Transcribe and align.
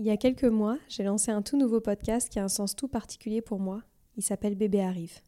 Il 0.00 0.06
y 0.06 0.10
a 0.10 0.16
quelques 0.16 0.44
mois, 0.44 0.78
j'ai 0.88 1.02
lancé 1.02 1.32
un 1.32 1.42
tout 1.42 1.56
nouveau 1.56 1.80
podcast 1.80 2.28
qui 2.28 2.38
a 2.38 2.44
un 2.44 2.48
sens 2.48 2.76
tout 2.76 2.86
particulier 2.86 3.42
pour 3.42 3.58
moi. 3.58 3.82
Il 4.16 4.22
s'appelle 4.22 4.54
Bébé 4.54 4.80
arrive. 4.80 5.18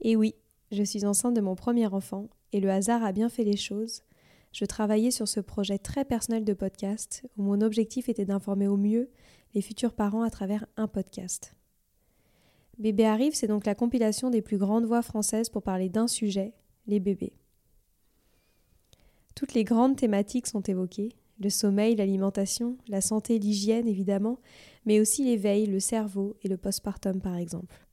Et 0.00 0.16
oui, 0.16 0.34
je 0.72 0.82
suis 0.82 1.06
enceinte 1.06 1.34
de 1.34 1.40
mon 1.40 1.54
premier 1.54 1.86
enfant 1.86 2.28
et 2.52 2.58
le 2.58 2.68
hasard 2.68 3.04
a 3.04 3.12
bien 3.12 3.28
fait 3.28 3.44
les 3.44 3.56
choses. 3.56 4.02
Je 4.50 4.64
travaillais 4.64 5.12
sur 5.12 5.28
ce 5.28 5.38
projet 5.38 5.78
très 5.78 6.04
personnel 6.04 6.44
de 6.44 6.52
podcast 6.52 7.24
où 7.36 7.44
mon 7.44 7.60
objectif 7.60 8.08
était 8.08 8.24
d'informer 8.24 8.66
au 8.66 8.76
mieux 8.76 9.08
les 9.54 9.62
futurs 9.62 9.94
parents 9.94 10.22
à 10.22 10.30
travers 10.30 10.66
un 10.76 10.88
podcast. 10.88 11.54
Bébé 12.78 13.06
arrive, 13.06 13.36
c'est 13.36 13.46
donc 13.46 13.66
la 13.66 13.76
compilation 13.76 14.30
des 14.30 14.42
plus 14.42 14.58
grandes 14.58 14.84
voix 14.84 15.02
françaises 15.02 15.48
pour 15.48 15.62
parler 15.62 15.88
d'un 15.90 16.08
sujet, 16.08 16.54
les 16.88 16.98
bébés. 16.98 17.34
Toutes 19.36 19.54
les 19.54 19.64
grandes 19.64 19.96
thématiques 19.96 20.48
sont 20.48 20.62
évoquées, 20.62 21.10
le 21.38 21.50
sommeil, 21.50 21.96
l'alimentation, 21.96 22.78
la 22.88 23.00
santé, 23.00 23.38
l'hygiène 23.38 23.88
évidemment, 23.88 24.40
mais 24.84 25.00
aussi 25.00 25.24
l'éveil, 25.24 25.66
le 25.66 25.80
cerveau 25.80 26.36
et 26.42 26.48
le 26.48 26.56
postpartum 26.56 27.20
par 27.20 27.36
exemple. 27.36 27.86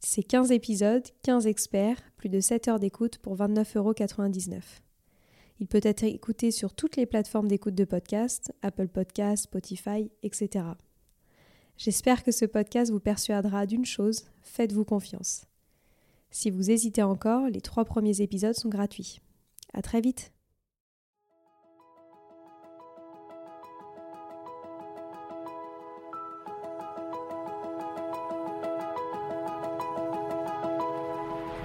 C'est 0.00 0.22
15 0.22 0.52
épisodes, 0.52 1.06
15 1.22 1.46
experts, 1.46 2.02
plus 2.16 2.28
de 2.28 2.40
7 2.40 2.68
heures 2.68 2.80
d'écoute 2.80 3.18
pour 3.18 3.36
29,99 3.36 3.78
euros. 3.78 3.94
Il 5.60 5.66
peut 5.66 5.80
être 5.82 6.02
écouté 6.02 6.50
sur 6.50 6.74
toutes 6.74 6.96
les 6.96 7.06
plateformes 7.06 7.48
d'écoute 7.48 7.74
de 7.74 7.84
podcast, 7.84 8.52
Apple 8.60 8.88
Podcasts, 8.88 9.44
Spotify, 9.44 10.10
etc. 10.22 10.66
J'espère 11.78 12.22
que 12.22 12.32
ce 12.32 12.44
podcast 12.44 12.92
vous 12.92 13.00
persuadera 13.00 13.66
d'une 13.66 13.86
chose, 13.86 14.24
faites-vous 14.42 14.84
confiance. 14.84 15.46
Si 16.30 16.50
vous 16.50 16.70
hésitez 16.70 17.02
encore, 17.02 17.48
les 17.48 17.60
trois 17.60 17.84
premiers 17.84 18.20
épisodes 18.20 18.54
sont 18.54 18.68
gratuits. 18.68 19.20
À 19.72 19.80
très 19.80 20.00
vite! 20.00 20.33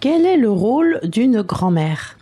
quel 0.00 0.24
est 0.24 0.38
le 0.38 0.50
rôle 0.50 0.98
d'une 1.04 1.42
grand-mère? 1.42 2.16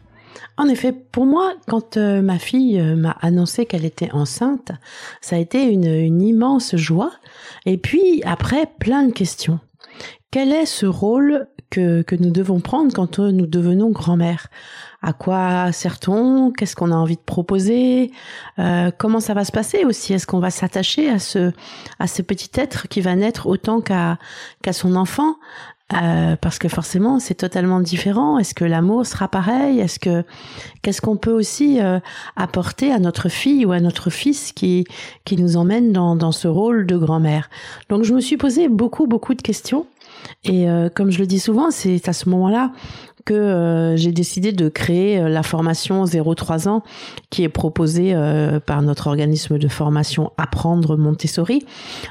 En 0.57 0.69
effet, 0.69 0.93
pour 0.93 1.25
moi, 1.25 1.55
quand 1.69 1.97
euh, 1.97 2.21
ma 2.21 2.41
fille 2.41 2.81
euh, 2.81 2.97
m'a 2.97 3.17
annoncé 3.21 3.65
qu'elle 3.65 3.85
était 3.85 4.11
enceinte, 4.11 4.73
ça 5.21 5.37
a 5.37 5.39
été 5.39 5.63
une, 5.63 6.21
immense 6.21 6.75
joie. 6.75 7.13
Et 7.65 7.79
puis 7.79 8.23
après, 8.25 8.67
plein 8.81 9.05
de 9.05 9.13
questions. 9.13 9.61
Quel 10.33 10.53
est 10.53 10.67
ce 10.67 10.87
rôle 10.87 11.47
que, 11.71 12.03
que 12.03 12.17
nous 12.17 12.31
devons 12.31 12.59
prendre 12.59 12.93
quand 12.93 13.21
euh, 13.21 13.31
nous 13.31 13.47
devenons 13.47 13.91
grand-mère 13.91 14.49
À 15.01 15.13
quoi 15.13 15.71
sert-on? 15.71 16.51
Qu'est-ce 16.51 16.75
qu'on 16.75 16.91
a 16.91 16.97
envie 16.97 17.17
de 17.17 17.23
proposer? 17.25 18.11
Comment 18.99 19.21
ça 19.21 19.35
va 19.35 19.45
se 19.45 19.53
passer 19.53 19.85
aussi? 19.85 20.13
Est-ce 20.13 20.27
qu'on 20.27 20.41
va 20.41 20.51
s'attacher 20.51 21.09
à 21.09 21.21
ce 21.21 21.53
à 22.01 22.09
ce 22.09 22.23
petit 22.23 22.51
être 22.61 22.89
qui 22.89 23.01
va 23.01 23.15
naître 23.15 23.47
autant 23.47 23.81
qu'à 23.81 24.19
qu'à 24.63 24.73
son 24.73 24.97
enfant? 24.97 25.37
Euh, 25.95 26.37
parce 26.37 26.59
que 26.59 26.69
forcément 26.69 27.19
c'est 27.19 27.35
totalement 27.35 27.81
différent. 27.81 28.39
Est-ce 28.39 28.55
que 28.55 28.65
l'amour 28.65 29.07
sera 29.07 29.27
pareil? 29.27 29.81
Est-ce 29.81 29.99
que 29.99 30.23
qu'est-ce 30.83 31.01
qu'on 31.01 31.17
peut 31.17 31.33
aussi 31.33 31.81
euh, 31.81 31.99
apporter 32.37 32.93
à 32.93 32.99
notre 32.99 33.31
fille 33.31 33.65
ou 33.65 33.73
à 33.73 33.81
notre 33.81 34.11
fils 34.11 34.53
qui 34.53 34.85
qui 35.25 35.37
nous 35.37 35.57
emmène 35.57 35.93
dans 35.93 36.15
dans 36.15 36.33
ce 36.33 36.47
rôle 36.47 36.87
de 36.87 36.97
grand-mère? 36.99 37.49
Donc 37.89 38.05
je 38.05 38.13
me 38.13 38.21
suis 38.21 38.37
posé 38.37 38.69
beaucoup 38.69 39.07
beaucoup 39.07 39.33
de 39.33 39.41
questions. 39.41 39.87
Et 40.45 40.69
euh, 40.69 40.89
comme 40.89 41.11
je 41.11 41.21
le 41.21 41.27
dis 41.27 41.41
souvent, 41.41 41.71
c'est 41.71 42.07
à 42.09 42.13
ce 42.13 42.29
moment-là 42.29 42.73
que 43.29 43.35
euh, 43.35 43.95
j'ai 43.95 44.11
décidé 44.11 44.53
de 44.53 44.71
créer 44.71 45.19
euh, 45.19 45.29
la 45.29 45.43
formation 45.43 46.07
0-3 46.07 46.67
ans 46.67 46.83
qui 47.29 47.43
est 47.43 47.51
proposée 47.51 48.15
euh, 48.15 48.59
par 48.59 48.81
notre 48.81 49.07
organisme 49.07 49.59
de 49.59 49.69
formation 49.69 50.33
Apprendre 50.39 50.97
Montessori. 50.97 51.63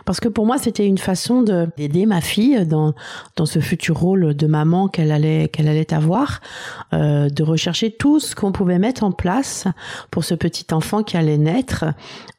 Parce 0.05 0.19
que 0.19 0.27
pour 0.27 0.45
moi, 0.45 0.59
c'était 0.59 0.85
une 0.85 0.99
façon 0.99 1.41
d'aider 1.41 2.05
ma 2.05 2.21
fille 2.21 2.67
dans, 2.67 2.93
dans 3.35 3.47
ce 3.47 3.57
futur 3.57 3.97
rôle 3.97 4.35
de 4.35 4.45
maman 4.45 4.89
qu'elle 4.89 5.11
allait, 5.11 5.47
qu'elle 5.47 5.67
allait 5.67 5.91
avoir, 5.91 6.41
de 6.91 7.43
rechercher 7.43 7.91
tout 7.91 8.19
ce 8.19 8.35
qu'on 8.35 8.51
pouvait 8.51 8.79
mettre 8.79 9.03
en 9.03 9.11
place 9.11 9.65
pour 10.11 10.23
ce 10.23 10.35
petit 10.35 10.67
enfant 10.71 11.01
qui 11.03 11.17
allait 11.17 11.37
naître 11.37 11.85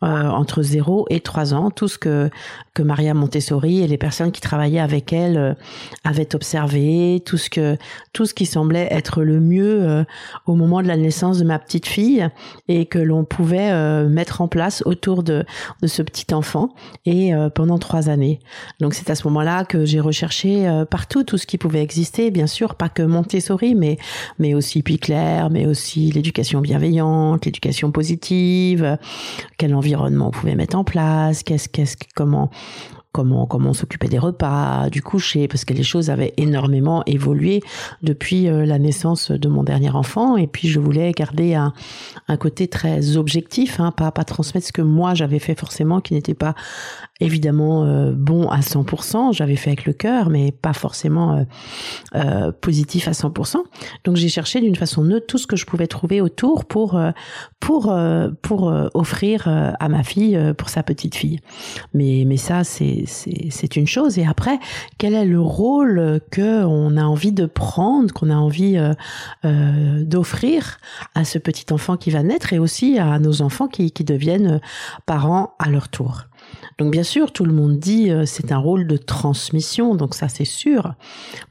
entre 0.02 0.62
0 0.62 1.06
et 1.10 1.20
3 1.20 1.54
ans, 1.54 1.70
tout 1.70 1.88
ce 1.88 1.98
que, 1.98 2.30
que 2.78 2.82
Maria 2.84 3.12
Montessori 3.12 3.82
et 3.82 3.88
les 3.88 3.98
personnes 3.98 4.30
qui 4.30 4.40
travaillaient 4.40 4.78
avec 4.78 5.12
elle 5.12 5.56
avaient 6.04 6.36
observé, 6.36 7.20
tout 7.24 7.36
ce 7.36 7.50
que, 7.50 7.76
tout 8.12 8.24
ce 8.24 8.34
qui 8.34 8.46
semblait 8.46 8.86
être 8.92 9.24
le 9.24 9.40
mieux 9.40 9.82
euh, 9.82 10.04
au 10.46 10.54
moment 10.54 10.80
de 10.80 10.86
la 10.86 10.96
naissance 10.96 11.38
de 11.38 11.44
ma 11.44 11.58
petite 11.58 11.86
fille 11.86 12.28
et 12.68 12.86
que 12.86 13.00
l'on 13.00 13.24
pouvait 13.24 13.72
euh, 13.72 14.08
mettre 14.08 14.42
en 14.42 14.46
place 14.46 14.84
autour 14.86 15.24
de, 15.24 15.44
de 15.82 15.88
ce 15.88 16.02
petit 16.02 16.32
enfant 16.32 16.72
et 17.04 17.34
euh, 17.34 17.50
pendant 17.50 17.78
trois 17.78 18.08
années. 18.08 18.38
Donc 18.78 18.94
c'est 18.94 19.10
à 19.10 19.16
ce 19.16 19.26
moment-là 19.26 19.64
que 19.64 19.84
j'ai 19.84 19.98
recherché 19.98 20.68
partout 20.88 21.24
tout 21.24 21.36
ce 21.36 21.46
qui 21.48 21.58
pouvait 21.58 21.82
exister, 21.82 22.30
bien 22.30 22.46
sûr, 22.46 22.76
pas 22.76 22.88
que 22.88 23.02
Montessori, 23.02 23.74
mais, 23.74 23.98
mais 24.38 24.54
aussi 24.54 24.84
Picler, 24.84 25.48
mais 25.50 25.66
aussi 25.66 26.12
l'éducation 26.12 26.60
bienveillante, 26.60 27.44
l'éducation 27.44 27.90
positive, 27.90 28.98
quel 29.56 29.74
environnement 29.74 30.28
on 30.28 30.30
pouvait 30.30 30.54
mettre 30.54 30.76
en 30.76 30.84
place, 30.84 31.42
qu'est-ce, 31.42 31.68
qu'est-ce, 31.68 31.96
comment 32.14 32.50
comment 33.12 33.46
comment 33.46 33.70
on 33.70 33.74
s'occupait 33.74 34.08
des 34.08 34.18
repas, 34.18 34.90
du 34.90 35.02
coucher, 35.02 35.48
parce 35.48 35.64
que 35.64 35.72
les 35.72 35.82
choses 35.82 36.10
avaient 36.10 36.34
énormément 36.36 37.02
évolué 37.06 37.62
depuis 38.02 38.48
euh, 38.48 38.66
la 38.66 38.78
naissance 38.78 39.30
de 39.30 39.48
mon 39.48 39.62
dernier 39.62 39.90
enfant. 39.90 40.36
Et 40.36 40.46
puis 40.46 40.68
je 40.68 40.78
voulais 40.78 41.12
garder 41.12 41.54
un, 41.54 41.72
un 42.28 42.36
côté 42.36 42.68
très 42.68 43.16
objectif, 43.16 43.80
hein, 43.80 43.90
pas 43.90 44.12
pas 44.12 44.24
transmettre 44.24 44.66
ce 44.66 44.72
que 44.72 44.82
moi 44.82 45.14
j'avais 45.14 45.38
fait 45.38 45.58
forcément, 45.58 46.00
qui 46.00 46.14
n'était 46.14 46.34
pas 46.34 46.54
évidemment 47.20 47.84
euh, 47.84 48.12
bon 48.14 48.48
à 48.48 48.60
100%. 48.60 49.32
J'avais 49.32 49.56
fait 49.56 49.70
avec 49.70 49.84
le 49.86 49.92
cœur, 49.92 50.30
mais 50.30 50.52
pas 50.52 50.72
forcément 50.72 51.36
euh, 51.36 51.44
euh 52.14 52.52
positif 52.52 53.08
à 53.08 53.12
100%. 53.12 53.56
Donc 54.04 54.16
j'ai 54.16 54.28
cherché 54.28 54.60
d'une 54.60 54.76
façon 54.76 55.04
neutre 55.04 55.26
tout 55.26 55.38
ce 55.38 55.46
que 55.46 55.56
je 55.56 55.66
pouvais 55.66 55.86
trouver 55.86 56.20
autour 56.20 56.64
pour 56.64 57.00
pour 57.60 57.94
pour 58.42 58.72
offrir 58.94 59.48
à 59.48 59.88
ma 59.88 60.02
fille 60.02 60.38
pour 60.56 60.68
sa 60.68 60.82
petite 60.82 61.14
fille. 61.14 61.40
Mais 61.94 62.24
mais 62.26 62.36
ça 62.36 62.64
c'est 62.64 63.04
c'est 63.06 63.76
une 63.76 63.86
chose. 63.86 64.18
Et 64.18 64.26
après, 64.26 64.58
quel 64.98 65.14
est 65.14 65.24
le 65.24 65.40
rôle 65.40 66.20
que 66.30 66.64
on 66.64 66.96
a 66.96 67.04
envie 67.04 67.32
de 67.32 67.46
prendre, 67.46 68.12
qu'on 68.12 68.30
a 68.30 68.36
envie 68.36 68.76
euh, 68.76 68.94
euh, 69.44 70.04
d'offrir 70.04 70.78
à 71.14 71.24
ce 71.24 71.38
petit 71.38 71.72
enfant 71.72 71.96
qui 71.96 72.10
va 72.10 72.22
naître 72.22 72.52
et 72.52 72.58
aussi 72.58 72.98
à 72.98 73.18
nos 73.18 73.42
enfants 73.42 73.68
qui, 73.68 73.90
qui 73.90 74.04
deviennent 74.04 74.60
parents 75.06 75.54
à 75.58 75.68
leur 75.68 75.88
tour? 75.88 76.24
Donc 76.78 76.92
bien 76.92 77.02
sûr, 77.02 77.32
tout 77.32 77.44
le 77.44 77.52
monde 77.52 77.80
dit 77.80 78.10
euh, 78.10 78.24
c'est 78.24 78.52
un 78.52 78.58
rôle 78.58 78.86
de 78.86 78.96
transmission, 78.96 79.96
donc 79.96 80.14
ça 80.14 80.28
c'est 80.28 80.44
sûr. 80.44 80.94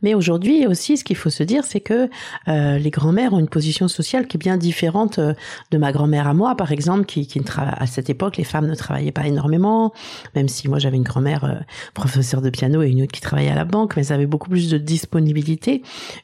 Mais 0.01 0.13
aujourd'hui 0.13 0.65
aussi, 0.67 0.95
ce 0.95 1.03
qu'il 1.03 1.17
faut 1.17 1.29
se 1.29 1.43
dire, 1.43 1.65
c'est 1.65 1.81
que 1.81 2.09
euh, 2.47 2.77
les 2.77 2.89
grands-mères 2.91 3.33
ont 3.33 3.39
une 3.39 3.49
position 3.49 3.89
sociale 3.89 4.27
qui 4.27 4.37
est 4.37 4.39
bien 4.39 4.55
différente 4.55 5.19
euh, 5.19 5.33
de 5.71 5.77
ma 5.77 5.91
grand-mère 5.91 6.27
à 6.27 6.33
moi, 6.33 6.55
par 6.55 6.71
exemple, 6.71 7.03
qui, 7.03 7.27
qui 7.27 7.41
ne 7.41 7.45
à 7.57 7.87
cette 7.87 8.09
époque, 8.09 8.37
les 8.37 8.45
femmes 8.45 8.67
ne 8.67 8.75
travaillaient 8.75 9.11
pas 9.11 9.27
énormément, 9.27 9.91
même 10.33 10.47
si 10.47 10.69
moi 10.69 10.79
j'avais 10.79 10.95
une 10.95 11.03
grand-mère 11.03 11.43
euh, 11.43 11.55
professeure 11.93 12.41
de 12.41 12.49
piano 12.49 12.81
et 12.81 12.87
une 12.87 13.01
autre 13.01 13.11
qui 13.11 13.21
travaillait 13.21 13.51
à 13.51 13.55
la 13.55 13.65
banque, 13.65 13.97
mais 13.97 14.03
elles 14.03 14.13
avaient 14.13 14.27
beaucoup 14.27 14.49
plus 14.49 14.69
de 14.69 14.77
disponibilité 14.77 15.81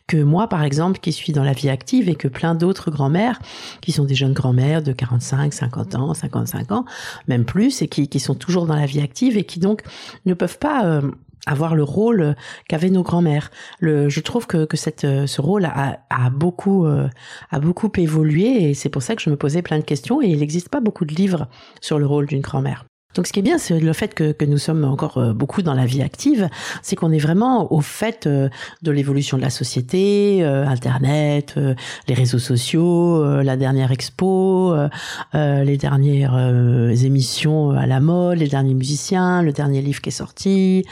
que 0.07 0.23
moi, 0.23 0.47
par 0.47 0.63
exemple, 0.63 0.99
qui 1.01 1.11
suis 1.11 1.33
dans 1.33 1.43
la 1.43 1.53
vie 1.53 1.69
active 1.69 2.07
et 2.07 2.15
que 2.15 2.29
plein 2.29 2.55
d'autres 2.55 2.89
grand-mères 2.89 3.39
qui 3.81 3.91
sont 3.91 4.05
des 4.05 4.15
jeunes 4.15 4.33
grand-mères 4.33 4.81
de 4.81 4.93
45, 4.93 5.53
50 5.53 5.95
ans, 5.95 6.13
55 6.13 6.71
ans, 6.71 6.85
même 7.27 7.43
plus, 7.43 7.81
et 7.81 7.89
qui, 7.89 8.07
qui 8.07 8.21
sont 8.21 8.35
toujours 8.35 8.65
dans 8.65 8.75
la 8.75 8.85
vie 8.85 8.92
active 9.01 9.37
et 9.37 9.43
qui 9.43 9.59
donc 9.59 9.81
ne 10.25 10.33
peuvent 10.33 10.59
pas 10.59 10.85
euh, 10.85 11.01
avoir 11.45 11.75
le 11.75 11.83
rôle 11.83 12.35
qu'avaient 12.67 12.89
nos 12.89 13.03
grands-mères. 13.03 13.51
Je 13.81 14.19
trouve 14.21 14.47
que, 14.47 14.65
que 14.65 14.77
euh, 15.05 15.27
ce 15.27 15.41
rôle 15.41 15.65
a, 15.65 15.99
a 16.09 16.29
beaucoup, 16.29 16.85
euh, 16.85 17.09
a 17.51 17.59
beaucoup 17.59 17.91
évolué 17.97 18.69
et 18.69 18.73
c'est 18.73 18.89
pour 18.89 19.01
ça 19.01 19.15
que 19.15 19.21
je 19.21 19.29
me 19.29 19.35
posais 19.35 19.61
plein 19.61 19.79
de 19.79 19.83
questions 19.83 20.21
et 20.21 20.27
il 20.27 20.39
n'existe 20.39 20.69
pas 20.69 20.79
beaucoup 20.79 21.05
de 21.05 21.13
livres 21.13 21.47
sur 21.81 21.99
le 21.99 22.05
rôle 22.05 22.27
d'une 22.27 22.41
grand-mère. 22.41 22.85
Donc 23.15 23.27
ce 23.27 23.33
qui 23.33 23.39
est 23.39 23.43
bien, 23.43 23.57
c'est 23.57 23.79
le 23.79 23.93
fait 23.93 24.13
que, 24.13 24.33
nous 24.43 24.57
sommes 24.57 24.83
encore 24.83 25.17
euh, 25.17 25.33
beaucoup 25.33 25.61
dans 25.61 25.73
la 25.73 25.85
vie 25.85 26.01
active, 26.01 26.49
c'est 26.81 26.95
qu'on 26.95 27.11
est 27.11 27.19
vraiment 27.19 27.71
au 27.71 27.79
fait 27.79 28.27
euh, 28.27 28.49
de 28.81 28.91
l'évolution 28.91 29.37
de 29.37 29.41
la 29.41 29.49
société, 29.49 30.43
euh, 30.43 30.67
Internet, 30.67 31.55
les 32.07 32.13
réseaux 32.13 32.39
sociaux, 32.39 33.41
la 33.41 33.55
dernière 33.57 33.91
expo, 33.91 34.75
les 35.33 35.77
dernières 35.77 36.37
émissions 37.03 37.71
à 37.71 37.85
la 37.85 37.99
mode, 37.99 38.39
les 38.39 38.47
derniers 38.47 38.73
musiciens, 38.73 39.41
le 39.41 39.51
dernier 39.51 39.81
livre 39.81 40.01
qui 40.01 40.09
est 40.09 40.11
sorti, 40.11 40.85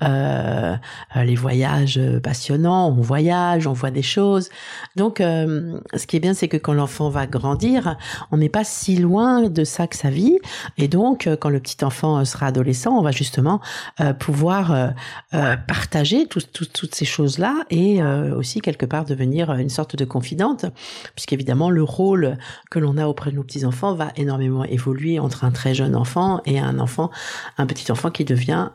les 0.00 1.34
voyages 1.34 2.00
passionnants, 2.22 2.88
on 2.88 3.00
voyage, 3.00 3.66
on 3.66 3.72
voit 3.72 3.90
des 3.90 4.02
choses. 4.02 4.48
Donc 4.96 5.18
ce 5.18 6.06
qui 6.06 6.16
est 6.16 6.20
bien, 6.20 6.34
c'est 6.34 6.48
que 6.48 6.56
quand 6.56 6.74
l'enfant 6.74 7.10
va 7.10 7.26
grandir, 7.26 7.96
on 8.32 8.38
n'est 8.38 8.48
pas 8.48 8.64
si 8.64 8.96
loin 8.96 9.48
de 9.48 9.64
ça 9.64 9.86
que 9.86 9.96
sa 9.96 10.10
vie, 10.10 10.38
et 10.76 10.88
donc 10.88 11.28
quand 11.40 11.50
le 11.50 11.60
enfant 11.82 12.18
euh, 12.18 12.24
sera 12.24 12.46
adolescent, 12.46 12.96
on 12.96 13.02
va 13.02 13.10
justement 13.10 13.60
euh, 14.00 14.12
pouvoir 14.12 14.72
euh, 14.72 15.56
partager 15.66 16.26
toutes 16.26 16.94
ces 16.94 17.04
choses-là 17.04 17.64
et 17.70 18.02
aussi 18.02 18.60
quelque 18.60 18.86
part 18.86 19.04
devenir 19.04 19.52
une 19.52 19.68
sorte 19.68 19.96
de 19.96 20.04
confidente, 20.04 20.66
puisqu'évidemment 21.14 21.70
le 21.70 21.82
rôle 21.82 22.36
que 22.70 22.78
l'on 22.78 22.96
a 22.96 23.06
auprès 23.06 23.30
de 23.30 23.36
nos 23.36 23.42
petits 23.42 23.64
enfants 23.64 23.94
va 23.94 24.12
énormément 24.16 24.64
évoluer 24.64 25.18
entre 25.18 25.44
un 25.44 25.50
très 25.50 25.74
jeune 25.74 25.94
enfant 25.94 26.40
et 26.46 26.58
un 26.58 26.78
enfant, 26.78 27.10
un 27.56 27.66
petit 27.66 27.90
enfant 27.92 28.10
qui 28.10 28.24
devient 28.24 28.70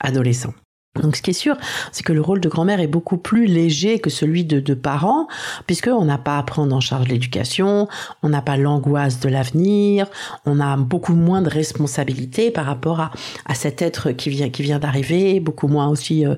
adolescent. 0.00 0.54
Donc 1.02 1.16
ce 1.16 1.22
qui 1.22 1.30
est 1.30 1.34
sûr, 1.34 1.56
c'est 1.92 2.02
que 2.02 2.12
le 2.12 2.20
rôle 2.20 2.40
de 2.40 2.48
grand-mère 2.48 2.80
est 2.80 2.88
beaucoup 2.88 3.18
plus 3.18 3.46
léger 3.46 3.98
que 3.98 4.10
celui 4.10 4.44
de, 4.44 4.58
de 4.58 4.74
parents, 4.74 5.28
puisqu'on 5.66 6.04
n'a 6.04 6.18
pas 6.18 6.38
à 6.38 6.42
prendre 6.42 6.74
en 6.74 6.80
charge 6.80 7.08
l'éducation, 7.08 7.88
on 8.22 8.28
n'a 8.28 8.42
pas 8.42 8.56
l'angoisse 8.56 9.20
de 9.20 9.28
l'avenir, 9.28 10.06
on 10.44 10.60
a 10.60 10.76
beaucoup 10.76 11.14
moins 11.14 11.42
de 11.42 11.48
responsabilités 11.48 12.50
par 12.50 12.66
rapport 12.66 13.00
à, 13.00 13.10
à 13.46 13.54
cet 13.54 13.80
être 13.80 14.10
qui 14.10 14.30
vient, 14.30 14.50
qui 14.50 14.62
vient 14.62 14.78
d'arriver, 14.78 15.40
beaucoup 15.40 15.68
moins 15.68 15.88
aussi 15.88 16.26
euh, 16.26 16.34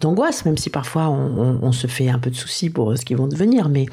d'angoisse, 0.00 0.44
même 0.44 0.56
si 0.56 0.70
parfois 0.70 1.08
on, 1.08 1.60
on, 1.62 1.72
se 1.72 1.86
fait 1.86 2.10
un 2.10 2.18
peu 2.18 2.30
de 2.30 2.36
soucis 2.36 2.68
pour 2.68 2.96
ce 2.96 3.04
qu'ils 3.04 3.16
vont 3.16 3.28
devenir, 3.28 3.68
mais 3.68 3.86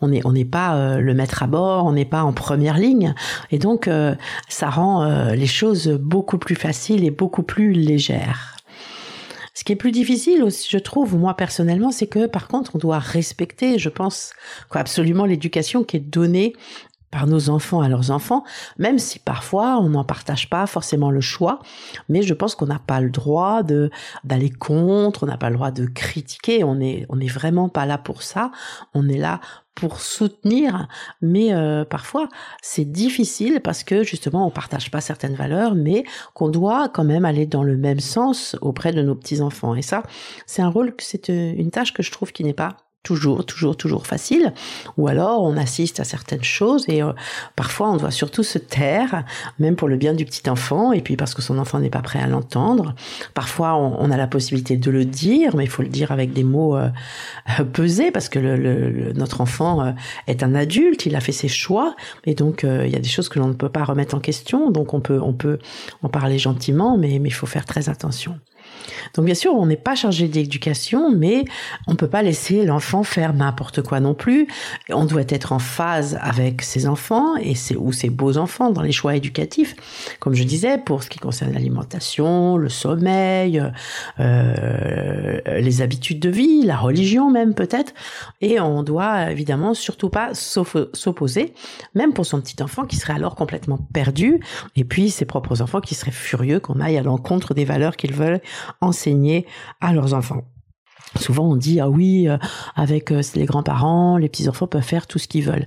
on 0.00 0.08
n'est 0.08 0.24
on 0.24 0.32
n'est 0.32 0.44
pas 0.44 0.76
euh, 0.76 0.98
le 0.98 1.14
maître 1.14 1.42
à 1.42 1.46
bord, 1.46 1.86
on 1.86 1.92
n'est 1.92 2.04
pas 2.04 2.22
en 2.22 2.32
première 2.32 2.78
ligne, 2.78 3.14
et 3.50 3.58
donc 3.58 3.88
euh, 3.88 4.14
ça 4.48 4.70
rend 4.70 5.04
les 5.32 5.46
choses 5.46 5.88
beaucoup 5.88 6.38
plus 6.38 6.54
faciles 6.54 7.04
et 7.04 7.10
beaucoup 7.10 7.42
plus 7.42 7.72
légères. 7.72 8.53
Ce 9.54 9.62
qui 9.62 9.72
est 9.72 9.76
plus 9.76 9.92
difficile 9.92 10.42
aussi, 10.42 10.68
je 10.70 10.78
trouve, 10.78 11.16
moi 11.16 11.34
personnellement, 11.34 11.92
c'est 11.92 12.08
que 12.08 12.26
par 12.26 12.48
contre, 12.48 12.74
on 12.74 12.78
doit 12.78 12.98
respecter, 12.98 13.78
je 13.78 13.88
pense, 13.88 14.32
quoi, 14.68 14.80
absolument 14.80 15.26
l'éducation 15.26 15.84
qui 15.84 15.96
est 15.96 16.00
donnée 16.00 16.54
par 17.14 17.28
nos 17.28 17.48
enfants 17.48 17.80
à 17.80 17.88
leurs 17.88 18.10
enfants, 18.10 18.42
même 18.76 18.98
si 18.98 19.20
parfois 19.20 19.78
on 19.78 19.90
n'en 19.90 20.02
partage 20.02 20.50
pas 20.50 20.66
forcément 20.66 21.12
le 21.12 21.20
choix, 21.20 21.60
mais 22.08 22.22
je 22.22 22.34
pense 22.34 22.56
qu'on 22.56 22.66
n'a 22.66 22.80
pas 22.80 23.00
le 23.00 23.08
droit 23.08 23.62
de 23.62 23.88
d'aller 24.24 24.50
contre, 24.50 25.22
on 25.22 25.26
n'a 25.26 25.36
pas 25.36 25.48
le 25.48 25.54
droit 25.54 25.70
de 25.70 25.86
critiquer, 25.86 26.64
on 26.64 26.80
est 26.80 27.06
on 27.10 27.20
est 27.20 27.28
vraiment 27.28 27.68
pas 27.68 27.86
là 27.86 27.98
pour 27.98 28.24
ça, 28.24 28.50
on 28.94 29.08
est 29.08 29.16
là 29.16 29.40
pour 29.76 30.00
soutenir, 30.00 30.88
mais 31.22 31.54
euh, 31.54 31.84
parfois 31.84 32.28
c'est 32.62 32.84
difficile 32.84 33.60
parce 33.62 33.84
que 33.84 34.02
justement 34.02 34.44
on 34.44 34.50
partage 34.50 34.90
pas 34.90 35.00
certaines 35.00 35.36
valeurs, 35.36 35.76
mais 35.76 36.02
qu'on 36.34 36.48
doit 36.48 36.88
quand 36.88 37.04
même 37.04 37.24
aller 37.24 37.46
dans 37.46 37.62
le 37.62 37.76
même 37.76 38.00
sens 38.00 38.56
auprès 38.60 38.92
de 38.92 39.02
nos 39.02 39.14
petits 39.14 39.40
enfants. 39.40 39.76
Et 39.76 39.82
ça, 39.82 40.02
c'est 40.46 40.62
un 40.62 40.68
rôle, 40.68 40.92
c'est 40.98 41.30
euh, 41.30 41.54
une 41.56 41.70
tâche 41.70 41.92
que 41.92 42.02
je 42.02 42.10
trouve 42.10 42.32
qui 42.32 42.42
n'est 42.42 42.54
pas 42.54 42.76
toujours, 43.04 43.46
toujours, 43.46 43.76
toujours 43.76 44.06
facile. 44.06 44.52
Ou 44.96 45.06
alors 45.06 45.44
on 45.44 45.56
assiste 45.56 46.00
à 46.00 46.04
certaines 46.04 46.42
choses 46.42 46.84
et 46.88 47.02
euh, 47.02 47.12
parfois 47.54 47.90
on 47.90 47.96
doit 47.98 48.10
surtout 48.10 48.42
se 48.42 48.58
taire, 48.58 49.24
même 49.60 49.76
pour 49.76 49.86
le 49.86 49.96
bien 49.96 50.14
du 50.14 50.24
petit 50.24 50.50
enfant, 50.50 50.92
et 50.92 51.00
puis 51.00 51.16
parce 51.16 51.34
que 51.34 51.42
son 51.42 51.58
enfant 51.58 51.78
n'est 51.78 51.90
pas 51.90 52.02
prêt 52.02 52.18
à 52.18 52.26
l'entendre. 52.26 52.94
Parfois 53.34 53.76
on, 53.76 54.10
a 54.10 54.16
la 54.16 54.26
possibilité 54.26 54.76
de 54.76 54.90
le 54.90 55.04
dire, 55.04 55.54
mais 55.54 55.64
il 55.64 55.70
faut 55.70 55.82
le 55.82 55.88
dire 55.88 56.10
avec 56.10 56.32
des 56.32 56.44
mots 56.44 56.76
euh, 56.76 56.88
euh, 57.60 57.64
pesés, 57.64 58.10
parce 58.10 58.28
que 58.28 58.38
le, 58.38 59.12
notre 59.12 59.40
enfant 59.40 59.94
est 60.26 60.42
un 60.42 60.54
adulte, 60.54 61.06
il 61.06 61.14
a 61.14 61.20
fait 61.20 61.32
ses 61.32 61.48
choix, 61.48 61.94
et 62.24 62.34
donc 62.34 62.64
il 62.64 62.90
y 62.90 62.96
a 62.96 63.00
des 63.00 63.08
choses 63.08 63.28
que 63.28 63.38
l'on 63.38 63.48
ne 63.48 63.52
peut 63.52 63.68
pas 63.68 63.84
remettre 63.84 64.14
en 64.14 64.20
question. 64.20 64.70
Donc 64.70 64.94
on 64.94 65.00
peut, 65.00 65.20
on 65.20 65.34
peut 65.34 65.58
en 66.02 66.08
parler 66.08 66.38
gentiment, 66.38 66.96
mais 66.96 67.14
il 67.16 67.32
faut 67.32 67.46
faire 67.46 67.66
très 67.66 67.90
attention. 67.90 68.38
Donc 69.14 69.24
bien 69.24 69.34
sûr, 69.34 69.54
on 69.54 69.66
n'est 69.66 69.76
pas 69.76 69.94
chargé 69.94 70.28
d'éducation, 70.28 71.10
mais 71.14 71.44
on 71.86 71.94
peut 71.94 72.08
pas 72.08 72.22
laisser 72.22 72.64
l'enfant 72.64 73.02
faire 73.02 73.34
n'importe 73.34 73.82
quoi 73.82 74.00
non 74.00 74.14
plus. 74.14 74.46
On 74.90 75.04
doit 75.04 75.22
être 75.28 75.52
en 75.52 75.58
phase 75.58 76.18
avec 76.20 76.62
ses 76.62 76.86
enfants 76.86 77.36
et 77.36 77.54
ses, 77.54 77.76
ou 77.76 77.92
ses 77.92 78.10
beaux 78.10 78.38
enfants 78.38 78.70
dans 78.70 78.82
les 78.82 78.92
choix 78.92 79.16
éducatifs. 79.16 79.74
Comme 80.20 80.34
je 80.34 80.44
disais, 80.44 80.78
pour 80.78 81.02
ce 81.02 81.10
qui 81.10 81.18
concerne 81.18 81.52
l'alimentation, 81.52 82.56
le 82.56 82.68
sommeil, 82.68 83.62
euh, 84.20 85.40
les 85.58 85.82
habitudes 85.82 86.20
de 86.20 86.30
vie, 86.30 86.62
la 86.62 86.76
religion 86.76 87.30
même 87.30 87.54
peut-être. 87.54 87.92
Et 88.40 88.60
on 88.60 88.82
doit 88.82 89.30
évidemment 89.30 89.74
surtout 89.74 90.08
pas 90.08 90.30
s'opposer, 90.34 91.54
même 91.94 92.12
pour 92.12 92.26
son 92.26 92.40
petit 92.40 92.62
enfant 92.62 92.84
qui 92.84 92.96
serait 92.96 93.14
alors 93.14 93.34
complètement 93.34 93.78
perdu, 93.92 94.40
et 94.76 94.84
puis 94.84 95.10
ses 95.10 95.24
propres 95.24 95.62
enfants 95.62 95.80
qui 95.80 95.94
seraient 95.94 96.10
furieux 96.10 96.60
qu'on 96.60 96.80
aille 96.80 96.98
à 96.98 97.02
l'encontre 97.02 97.54
des 97.54 97.64
valeurs 97.64 97.96
qu'ils 97.96 98.14
veulent 98.14 98.40
enseigner 98.80 99.46
à 99.80 99.92
leurs 99.92 100.14
enfants. 100.14 100.42
Souvent 101.16 101.44
on 101.44 101.56
dit 101.56 101.80
ah 101.80 101.88
oui 101.88 102.28
euh, 102.28 102.38
avec 102.74 103.12
euh, 103.12 103.22
les 103.34 103.44
grands-parents 103.44 104.16
les 104.16 104.28
petits 104.28 104.48
enfants 104.48 104.66
peuvent 104.66 104.82
faire 104.82 105.06
tout 105.06 105.18
ce 105.18 105.28
qu'ils 105.28 105.44
veulent. 105.44 105.66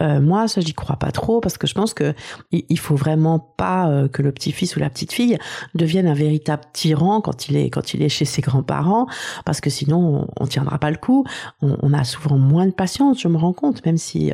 Euh, 0.00 0.20
moi 0.20 0.48
ça 0.48 0.60
j'y 0.60 0.72
crois 0.72 0.96
pas 0.96 1.10
trop 1.12 1.40
parce 1.40 1.58
que 1.58 1.66
je 1.66 1.74
pense 1.74 1.92
que 1.92 2.14
il 2.52 2.78
faut 2.78 2.96
vraiment 2.96 3.38
pas 3.38 4.08
que 4.12 4.22
le 4.22 4.32
petit-fils 4.32 4.76
ou 4.76 4.80
la 4.80 4.88
petite-fille 4.90 5.38
devienne 5.74 6.06
un 6.06 6.14
véritable 6.14 6.62
tyran 6.72 7.20
quand 7.20 7.48
il 7.48 7.56
est 7.56 7.70
quand 7.70 7.94
il 7.94 8.02
est 8.02 8.08
chez 8.08 8.24
ses 8.24 8.42
grands-parents 8.42 9.06
parce 9.44 9.60
que 9.60 9.70
sinon 9.70 10.28
on, 10.38 10.46
tiendra 10.46 10.78
pas 10.78 10.90
le 10.90 10.96
coup. 10.96 11.24
On, 11.60 11.92
a 11.92 12.04
souvent 12.04 12.38
moins 12.38 12.66
de 12.66 12.72
patience 12.72 13.20
je 13.20 13.28
me 13.28 13.36
rends 13.36 13.52
compte 13.52 13.84
même 13.84 13.96
si 13.96 14.32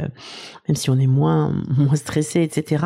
même 0.69 0.77
si 0.77 0.91
on 0.91 0.99
est 0.99 1.07
moins 1.07 1.53
moins 1.77 1.97
stressé 1.97 2.43
etc. 2.43 2.85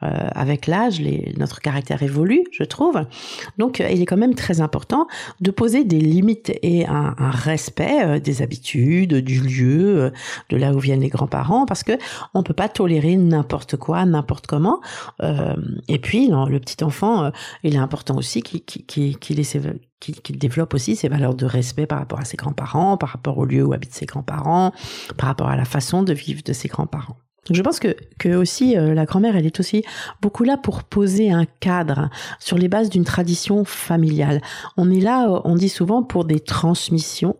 avec 0.00 0.66
l'âge 0.66 1.00
notre 1.36 1.60
caractère 1.60 2.02
évolue 2.02 2.44
je 2.50 2.64
trouve. 2.64 3.04
Donc 3.58 3.78
il 3.78 4.00
est 4.00 4.06
quand 4.06 4.16
même 4.16 4.34
très 4.34 4.60
important 4.60 5.06
de 5.40 5.50
poser 5.50 5.84
des 5.84 6.00
limites 6.00 6.52
et 6.62 6.86
un 6.86 7.01
un, 7.18 7.30
respect 7.30 8.04
euh, 8.04 8.20
des 8.20 8.42
habitudes, 8.42 9.14
du 9.14 9.40
lieu, 9.40 10.02
euh, 10.02 10.10
de 10.50 10.56
là 10.56 10.72
où 10.72 10.78
viennent 10.78 11.00
les 11.00 11.08
grands-parents, 11.08 11.66
parce 11.66 11.82
que 11.82 11.92
on 12.34 12.42
peut 12.42 12.54
pas 12.54 12.68
tolérer 12.68 13.16
n'importe 13.16 13.76
quoi, 13.76 14.04
n'importe 14.04 14.46
comment. 14.46 14.80
Euh, 15.22 15.54
et 15.88 15.98
puis 15.98 16.28
le 16.28 16.58
petit 16.58 16.82
enfant, 16.84 17.30
il 17.62 17.74
est 17.74 17.78
important 17.78 18.16
aussi 18.16 18.42
qu'il 18.42 20.38
développe 20.38 20.74
aussi 20.74 20.96
ses 20.96 21.08
valeurs 21.08 21.34
de 21.34 21.46
respect 21.46 21.86
par 21.86 21.98
rapport 21.98 22.20
à 22.20 22.24
ses 22.24 22.36
grands-parents, 22.36 22.96
par 22.96 23.10
rapport 23.10 23.38
au 23.38 23.44
lieu 23.44 23.64
où 23.64 23.72
habitent 23.72 23.94
ses 23.94 24.06
grands-parents, 24.06 24.72
par 25.16 25.28
rapport 25.28 25.48
à 25.48 25.56
la 25.56 25.64
façon 25.64 26.02
de 26.02 26.12
vivre 26.12 26.42
de 26.44 26.52
ses 26.52 26.68
grands-parents. 26.68 27.21
Je 27.50 27.60
pense 27.60 27.80
que, 27.80 27.96
que 28.18 28.36
aussi 28.36 28.74
la 28.76 29.04
grand-mère, 29.04 29.36
elle 29.36 29.46
est 29.46 29.58
aussi 29.58 29.84
beaucoup 30.20 30.44
là 30.44 30.56
pour 30.56 30.84
poser 30.84 31.32
un 31.32 31.44
cadre 31.60 32.08
sur 32.38 32.56
les 32.56 32.68
bases 32.68 32.88
d'une 32.88 33.04
tradition 33.04 33.64
familiale. 33.64 34.40
On 34.76 34.90
est 34.90 35.00
là, 35.00 35.40
on 35.44 35.56
dit 35.56 35.68
souvent, 35.68 36.04
pour 36.04 36.24
des 36.24 36.38
transmissions 36.38 37.36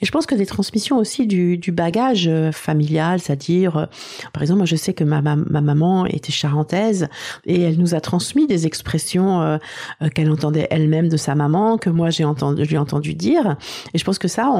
et 0.00 0.06
je 0.06 0.10
pense 0.10 0.26
que 0.26 0.34
des 0.34 0.46
transmissions 0.46 0.98
aussi 0.98 1.26
du, 1.26 1.72
bagage 1.72 2.28
euh, 2.28 2.52
familial, 2.52 3.20
c'est-à-dire, 3.20 3.76
euh, 3.76 3.86
par 4.32 4.42
exemple, 4.42 4.58
moi 4.58 4.66
je 4.66 4.76
sais 4.76 4.94
que 4.94 5.04
ma, 5.04 5.20
ma, 5.20 5.36
maman 5.36 6.06
était 6.06 6.32
charentaise 6.32 7.08
et 7.44 7.60
elle 7.60 7.78
nous 7.78 7.94
a 7.94 8.00
transmis 8.00 8.46
des 8.46 8.66
expressions 8.66 9.42
euh, 9.42 9.58
qu'elle 10.14 10.30
entendait 10.30 10.66
elle-même 10.70 11.08
de 11.08 11.16
sa 11.16 11.34
maman, 11.34 11.76
que 11.78 11.90
moi 11.90 12.10
j'ai 12.10 12.24
entendu, 12.24 12.62
lui 12.64 12.78
entendu 12.78 13.14
dire. 13.14 13.56
Et 13.94 13.98
je 13.98 14.04
pense 14.04 14.18
que 14.18 14.28
ça, 14.28 14.50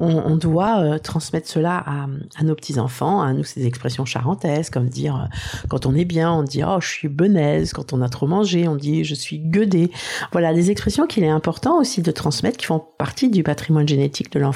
on, 0.00 0.36
doit 0.36 0.98
transmettre 0.98 1.48
cela 1.48 1.82
à, 1.86 2.06
à 2.38 2.44
nos 2.44 2.54
petits-enfants, 2.54 3.22
à 3.22 3.32
nous 3.32 3.44
ces 3.44 3.66
expressions 3.66 4.04
charentaises, 4.04 4.68
comme 4.68 4.88
dire, 4.88 5.28
quand 5.68 5.86
on 5.86 5.94
est 5.94 6.04
bien, 6.04 6.30
on 6.32 6.42
dit, 6.42 6.62
oh, 6.64 6.78
je 6.80 6.88
suis 6.88 7.08
benaise. 7.08 7.72
Quand 7.72 7.92
on 7.92 8.02
a 8.02 8.08
trop 8.08 8.26
mangé, 8.26 8.68
on 8.68 8.76
dit, 8.76 9.04
je 9.04 9.14
suis 9.14 9.38
gueudée. 9.38 9.90
Voilà, 10.32 10.52
des 10.52 10.70
expressions 10.70 11.06
qu'il 11.06 11.24
est 11.24 11.28
important 11.28 11.78
aussi 11.78 12.02
de 12.02 12.10
transmettre, 12.10 12.58
qui 12.58 12.66
font 12.66 12.84
partie 12.98 13.30
du 13.30 13.42
patrimoine 13.42 13.88
génétique 13.88 14.30
de 14.32 14.38
l'enfant 14.38 14.55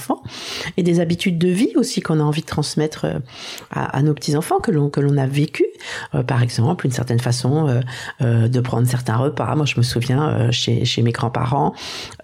et 0.77 0.83
des 0.83 1.01
habitudes 1.01 1.39
de 1.39 1.49
vie 1.49 1.73
aussi 1.77 2.01
qu'on 2.01 2.21
a 2.21 2.23
envie 2.23 2.43
de 2.43 2.47
transmettre 2.47 3.05
euh, 3.05 3.19
à, 3.71 4.03
nos 4.03 4.15
petits 4.15 4.37
enfants 4.37 4.61
que 4.61 4.71
l'on 4.71 4.91
que 4.91 5.01
l'on 5.01 5.17
a 5.17 5.27
vécu. 5.27 5.65
Euh, 6.15 6.23
par 6.23 6.43
exemple, 6.43 6.87
une 6.87 6.93
certaine 6.93 7.21
façon 7.21 7.83
euh, 8.21 8.49
de 8.49 8.61
prendre 8.61 8.87
certains 8.87 9.17
repas. 9.17 9.55
Moi, 9.55 9.67
je 9.67 9.77
me 9.77 9.83
souviens 9.83 10.51
chez 10.51 10.85
chez 10.85 11.03
mes 11.03 11.13
grands-parents, 11.13 11.75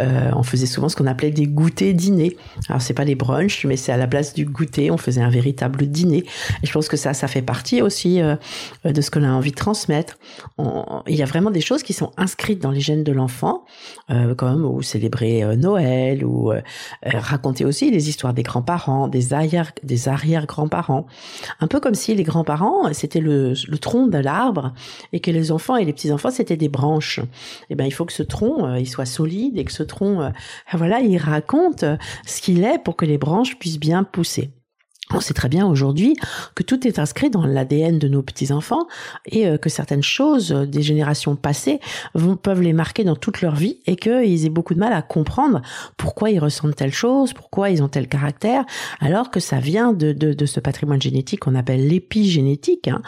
on 0.01 0.43
faisait 0.43 0.67
souvent 0.67 0.89
ce 0.89 0.97
qu'on 0.97 1.07
appelait 1.07 1.31
des 1.31 1.47
goûters 1.47 1.95
dîners. 1.95 2.37
Alors 2.69 2.83
c'est 2.83 2.95
pas 2.95 3.05
les 3.05 3.15
brunchs, 3.15 3.65
mais 3.65 3.77
c'est 3.77 3.93
à 3.93 3.97
la 3.97 4.07
place 4.07 4.35
du 4.35 4.45
goûter, 4.45 4.91
on 4.91 4.97
faisait 4.97 5.23
un 5.23 5.31
véritable 5.31 5.87
dîner. 5.87 6.25
Et 6.63 6.67
je 6.67 6.73
pense 6.73 6.89
que 6.89 6.97
ça 6.97 7.15
ça 7.15 7.29
fait 7.29 7.43
partie 7.43 7.83
aussi 7.83 8.21
de 8.85 9.01
ce 9.01 9.11
qu'on 9.11 9.25
a 9.25 9.31
envie 9.31 9.51
de 9.51 9.57
transmettre. 9.57 10.19
il 11.07 11.17
y 11.17 11.23
a 11.23 11.27
vraiment 11.27 11.51
des 11.51 11.61
choses 11.61 11.83
qui 11.83 11.93
sont 11.93 12.13
inscrites 12.17 12.61
dans 12.61 12.71
les 12.71 12.81
gènes 12.81 13.05
de 13.05 13.13
l'enfant, 13.13 13.65
comme 14.37 14.65
ou 14.65 14.83
célébrer 14.83 15.57
Noël 15.57 16.25
ou 16.25 16.53
raconter 17.03 17.65
aussi 17.67 17.91
les 17.91 18.09
histoires 18.09 18.35
des 18.35 18.43
grands-parents, 18.43 19.09
des 19.09 19.33
arrière, 19.33 19.73
des 19.83 20.09
arrière-grands-parents. 20.09 21.07
Un 21.61 21.67
peu 21.67 21.81
comme 21.81 21.95
si 21.95 22.15
les 22.15 22.23
grands-parents, 22.23 22.93
c'était 22.93 23.21
le, 23.21 23.55
tronc 23.81 24.09
de 24.09 24.19
l'arbre 24.19 24.73
et 25.13 25.21
que 25.21 25.31
les 25.31 25.53
enfants 25.53 25.77
et 25.77 25.85
les 25.85 25.93
petits-enfants, 25.93 26.31
c'était 26.31 26.57
des 26.57 26.69
branches. 26.69 27.21
Eh 27.71 27.75
ben, 27.75 27.85
il 27.85 27.93
faut 27.93 28.05
que 28.05 28.13
ce 28.13 28.23
tronc, 28.23 28.67
euh, 28.67 28.79
il 28.79 28.87
soit 28.87 29.07
solide 29.07 29.59
et 29.59 29.65
que 29.65 29.73
ce 29.73 29.83
tronc, 29.83 30.21
euh, 30.23 30.31
voilà, 30.73 31.01
il 31.01 31.19
raconte 31.19 31.85
ce 32.27 32.41
qu'il 32.41 32.65
est 32.65 32.79
pour 32.79 32.97
que 32.97 33.05
les 33.05 33.19
branches 33.19 33.59
puissent 33.59 33.81
bien 33.81 34.05
pousser. 34.05 34.51
On 35.15 35.21
sait 35.21 35.35
très 35.35 35.49
bien 35.49 35.67
aujourd'hui 35.67 36.17
que 36.57 36.65
tout 36.65 36.85
est 36.87 36.99
inscrit 36.99 37.31
dans 37.31 37.47
l'ADN 37.47 37.99
de 37.99 38.09
nos 38.09 38.23
petits-enfants 38.23 38.89
et 39.27 39.47
euh, 39.47 39.57
que 39.57 39.69
certaines 39.69 40.03
choses 40.03 40.51
des 40.51 40.83
générations 40.83 41.37
passées 41.37 41.79
peuvent 42.43 42.61
les 42.61 42.73
marquer 42.73 43.05
dans 43.05 43.15
toute 43.15 43.41
leur 43.41 43.55
vie 43.55 43.79
et 43.87 43.95
qu'ils 43.95 44.45
aient 44.45 44.51
beaucoup 44.51 44.75
de 44.75 44.81
mal 44.81 44.93
à 44.93 45.03
comprendre 45.03 45.63
pourquoi 45.97 46.31
ils 46.31 46.41
ressentent 46.41 46.75
telle 46.75 46.93
chose, 46.93 47.33
pourquoi 47.35 47.71
ils 47.71 47.85
ont 47.85 47.89
tel 47.89 48.09
caractère, 48.09 48.65
alors 49.01 49.31
que 49.31 49.39
ça 49.39 49.59
vient 49.59 49.93
de, 49.93 50.35
ce 50.45 50.59
patrimoine 50.59 51.01
génétique 51.01 51.41
qu'on 51.41 51.55
appelle 51.55 51.87
l'épigénétique. 51.87 52.89
Hein. 52.89 53.01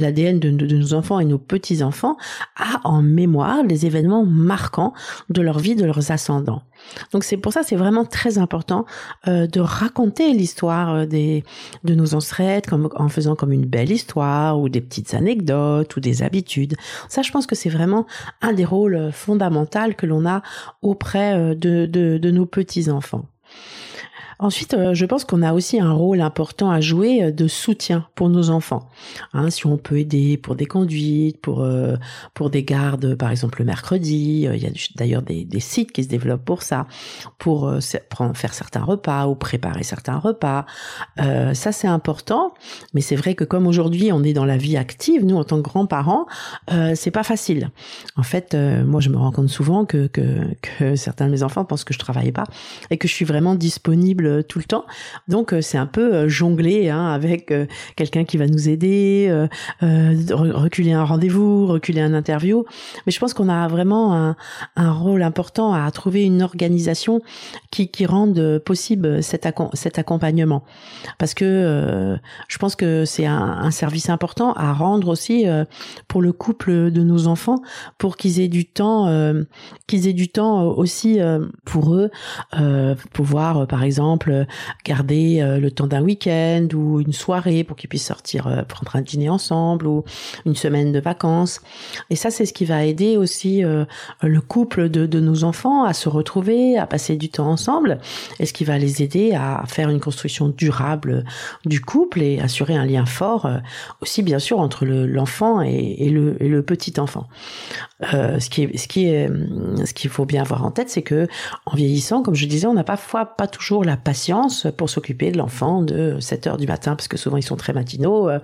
L'ADN 0.00 0.40
de, 0.40 0.50
nos 0.50 0.94
enfants 0.94 1.20
et 1.20 1.24
nos 1.24 1.38
petits-enfants 1.38 2.16
a 2.56 2.80
en 2.82 3.00
mémoire 3.00 3.62
les 3.62 3.86
événements 3.86 4.24
marquants 4.24 4.92
de 5.30 5.40
leur 5.40 5.60
vie, 5.60 5.76
de 5.76 5.84
leurs 5.84 6.10
ascendants. 6.10 6.62
Donc 7.12 7.24
c'est 7.24 7.36
pour 7.36 7.52
ça 7.52 7.62
c'est 7.62 7.76
vraiment 7.76 8.04
très 8.04 8.38
important 8.38 8.84
euh, 9.28 9.46
de 9.46 9.60
raconter 9.60 10.32
l'histoire 10.32 10.94
euh, 10.94 11.06
de 11.06 11.94
nos 11.94 12.14
ancêtres 12.14 12.74
en 12.94 13.08
faisant 13.08 13.34
comme 13.34 13.52
une 13.52 13.66
belle 13.66 13.90
histoire 13.90 14.58
ou 14.58 14.68
des 14.68 14.80
petites 14.80 15.14
anecdotes 15.14 15.96
ou 15.96 16.00
des 16.00 16.22
habitudes. 16.22 16.74
Ça 17.08 17.22
je 17.22 17.30
pense 17.30 17.46
que 17.46 17.54
c'est 17.54 17.70
vraiment 17.70 18.06
un 18.42 18.52
des 18.52 18.64
rôles 18.64 19.10
fondamentaux 19.12 19.64
que 19.96 20.06
l'on 20.06 20.26
a 20.26 20.42
auprès 20.82 21.34
euh, 21.34 21.54
de 21.54 22.30
nos 22.30 22.46
petits 22.46 22.90
enfants. 22.90 23.24
Ensuite, 24.38 24.74
euh, 24.74 24.94
je 24.94 25.06
pense 25.06 25.24
qu'on 25.24 25.42
a 25.42 25.52
aussi 25.52 25.80
un 25.80 25.92
rôle 25.92 26.20
important 26.20 26.70
à 26.70 26.80
jouer 26.80 27.24
euh, 27.24 27.30
de 27.30 27.46
soutien 27.46 28.06
pour 28.14 28.28
nos 28.28 28.50
enfants. 28.50 28.88
Hein, 29.32 29.50
si 29.50 29.66
on 29.66 29.76
peut 29.76 29.98
aider 29.98 30.36
pour 30.36 30.56
des 30.56 30.66
conduites, 30.66 31.40
pour 31.40 31.62
euh, 31.62 31.96
pour 32.34 32.50
des 32.50 32.64
gardes, 32.64 33.14
par 33.14 33.30
exemple 33.30 33.60
le 33.60 33.64
mercredi. 33.64 34.48
il 34.52 34.62
y 34.62 34.66
a 34.66 34.70
d'ailleurs 34.96 35.22
des, 35.22 35.46
sites 35.60 35.92
qui 35.92 36.04
se 36.04 36.08
développent 36.08 36.44
pour 36.44 36.62
ça, 36.62 36.86
pour 37.38 37.72
faire 38.34 38.54
certains 38.54 38.82
repas 38.82 39.26
ou 39.26 39.34
préparer 39.34 39.82
certains 39.82 40.18
repas. 40.18 40.66
ça, 41.16 41.72
c'est 41.72 41.86
important. 41.86 42.52
Mais 42.92 43.00
c'est 43.00 43.16
vrai 43.16 43.34
que 43.34 43.44
comme 43.44 43.66
aujourd'hui 43.66 44.12
on 44.12 44.22
est 44.22 44.32
dans 44.32 44.44
la 44.44 44.56
vie 44.56 44.76
active, 44.76 45.24
nous 45.24 45.36
en 45.36 45.44
tant 45.44 45.56
que 45.56 45.68
grands-parents, 45.68 46.26
c'est 46.94 47.10
pas 47.10 47.22
facile. 47.22 47.70
En 48.16 48.22
fait, 48.22 48.54
moi, 48.54 49.00
je 49.00 49.08
me 49.08 49.16
rends 49.16 49.32
compte 49.32 49.48
souvent 49.48 49.84
que, 49.84 50.06
que 50.08 50.24
que 50.78 50.96
certains 50.96 51.26
de 51.26 51.30
mes 51.30 51.42
enfants 51.42 51.64
pensent 51.64 51.84
que 51.84 51.94
je 51.94 51.98
travaille 51.98 52.32
pas 52.32 52.44
et 52.90 52.98
que 52.98 53.08
je 53.08 53.12
suis 53.12 53.24
vraiment 53.24 53.54
disponible 53.54 54.23
euh, 54.26 54.42
tout 54.42 54.58
le 54.58 54.64
temps. 54.64 54.84
Donc 55.28 55.52
euh, 55.52 55.60
c'est 55.60 55.78
un 55.78 55.86
peu 55.86 56.14
euh, 56.14 56.28
jongler 56.28 56.90
hein, 56.90 57.06
avec 57.06 57.52
quelqu'un 57.96 58.24
qui 58.24 58.36
va 58.36 58.46
nous 58.46 58.68
aider, 58.68 59.46
reculer 59.80 60.92
un 60.92 61.04
rendez-vous, 61.04 61.66
reculer 61.66 62.00
un 62.00 62.14
interview. 62.14 62.64
Mais 63.06 63.12
je 63.12 63.18
pense 63.18 63.34
qu'on 63.34 63.48
a 63.48 63.68
vraiment 63.68 64.34
un, 64.76 64.92
rôle 64.92 65.22
important 65.22 65.72
à 65.72 65.90
trouver 65.90 66.24
une 66.24 66.42
organisation 66.42 67.20
qui, 67.70 67.88
rende 68.06 68.58
possible 68.58 69.22
cet, 69.22 69.46
accompagnement. 69.46 70.64
Parce 71.18 71.34
que 71.34 72.16
je 72.48 72.58
pense 72.58 72.76
que 72.76 73.04
c'est 73.04 73.26
un, 73.26 73.58
un, 73.62 73.70
service 73.70 74.08
important 74.08 74.52
à 74.54 74.72
rendre 74.72 75.08
aussi 75.08 75.46
pour 76.08 76.22
le 76.22 76.32
couple 76.32 76.90
de 76.90 77.02
nos 77.02 77.26
enfants, 77.26 77.62
pour 77.98 78.16
qu'ils 78.16 78.40
aient 78.40 78.48
du 78.48 78.66
temps, 78.66 79.34
qu'ils 79.86 80.08
aient 80.08 80.12
du 80.12 80.28
temps 80.28 80.62
aussi 80.62 81.18
pour 81.64 81.94
eux, 81.94 82.10
pouvoir 83.12 83.66
par 83.66 83.82
exemple 83.82 84.13
exemple 84.14 84.46
garder 84.84 85.40
le 85.60 85.70
temps 85.70 85.86
d'un 85.86 86.02
week-end 86.02 86.68
ou 86.74 87.00
une 87.00 87.12
soirée 87.12 87.64
pour 87.64 87.76
qu'ils 87.76 87.88
puissent 87.88 88.06
sortir 88.06 88.64
prendre 88.68 88.94
un 88.96 89.00
dîner 89.00 89.28
ensemble 89.28 89.86
ou 89.86 90.04
une 90.46 90.54
semaine 90.54 90.92
de 90.92 91.00
vacances. 91.00 91.60
Et 92.10 92.16
ça, 92.16 92.30
c'est 92.30 92.46
ce 92.46 92.52
qui 92.52 92.64
va 92.64 92.84
aider 92.84 93.16
aussi 93.16 93.62
le 93.62 94.40
couple 94.40 94.88
de, 94.88 95.06
de 95.06 95.20
nos 95.20 95.44
enfants 95.44 95.84
à 95.84 95.92
se 95.92 96.08
retrouver, 96.08 96.78
à 96.78 96.86
passer 96.86 97.16
du 97.16 97.28
temps 97.28 97.48
ensemble, 97.48 97.98
et 98.38 98.46
ce 98.46 98.52
qui 98.52 98.64
va 98.64 98.78
les 98.78 99.02
aider 99.02 99.34
à 99.34 99.64
faire 99.66 99.90
une 99.90 100.00
construction 100.00 100.48
durable 100.48 101.24
du 101.64 101.80
couple 101.80 102.22
et 102.22 102.40
assurer 102.40 102.76
un 102.76 102.86
lien 102.86 103.06
fort 103.06 103.48
aussi 104.00 104.22
bien 104.22 104.38
sûr 104.38 104.60
entre 104.60 104.84
l'enfant 104.84 105.60
et, 105.62 106.08
le, 106.10 106.42
et, 106.42 106.48
le, 106.48 106.62
petit 106.62 106.98
enfant. 106.98 107.26
Euh, 108.12 108.38
ce 108.40 108.50
qui 108.50 108.62
est, 108.62 108.76
ce 108.76 108.88
qui 108.88 109.06
est, 109.06 109.28
ce 109.84 109.94
qu'il 109.94 110.10
faut 110.10 110.24
bien 110.24 110.42
avoir 110.42 110.64
en 110.64 110.70
tête, 110.70 110.90
c'est 110.90 111.02
que 111.02 111.26
en 111.66 111.74
vieillissant, 111.74 112.22
comme 112.22 112.34
je 112.34 112.46
disais, 112.46 112.66
on 112.66 112.74
n'a 112.74 112.84
parfois 112.84 113.26
pas 113.26 113.46
toujours 113.46 113.84
la 113.84 113.96
patience 114.04 114.66
pour 114.76 114.90
s'occuper 114.90 115.32
de 115.32 115.38
l'enfant 115.38 115.82
de 115.82 116.18
7 116.20 116.46
heures 116.46 116.56
du 116.56 116.66
matin, 116.66 116.94
parce 116.94 117.08
que 117.08 117.16
souvent 117.16 117.36
ils 117.36 117.42
sont 117.42 117.56
très 117.56 117.72
matinaux, 117.72 118.28
euh, 118.28 118.38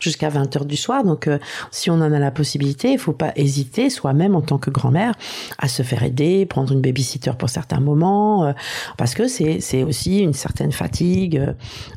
jusqu'à 0.00 0.28
20 0.28 0.56
heures 0.56 0.64
du 0.64 0.76
soir. 0.76 1.04
Donc, 1.04 1.28
euh, 1.28 1.38
si 1.70 1.90
on 1.90 1.94
en 1.94 2.12
a 2.12 2.18
la 2.18 2.30
possibilité, 2.30 2.92
il 2.92 2.98
faut 2.98 3.12
pas 3.12 3.32
hésiter, 3.36 3.90
soi-même 3.90 4.34
en 4.34 4.40
tant 4.42 4.58
que 4.58 4.70
grand-mère, 4.70 5.14
à 5.58 5.68
se 5.68 5.82
faire 5.82 6.02
aider, 6.02 6.46
prendre 6.46 6.72
une 6.72 6.80
babysitter 6.80 7.32
pour 7.38 7.48
certains 7.48 7.80
moments, 7.80 8.54
parce 8.96 9.14
que 9.14 9.28
c'est, 9.28 9.82
aussi 9.82 10.20
une 10.20 10.32
certaine 10.32 10.72
fatigue. 10.72 11.42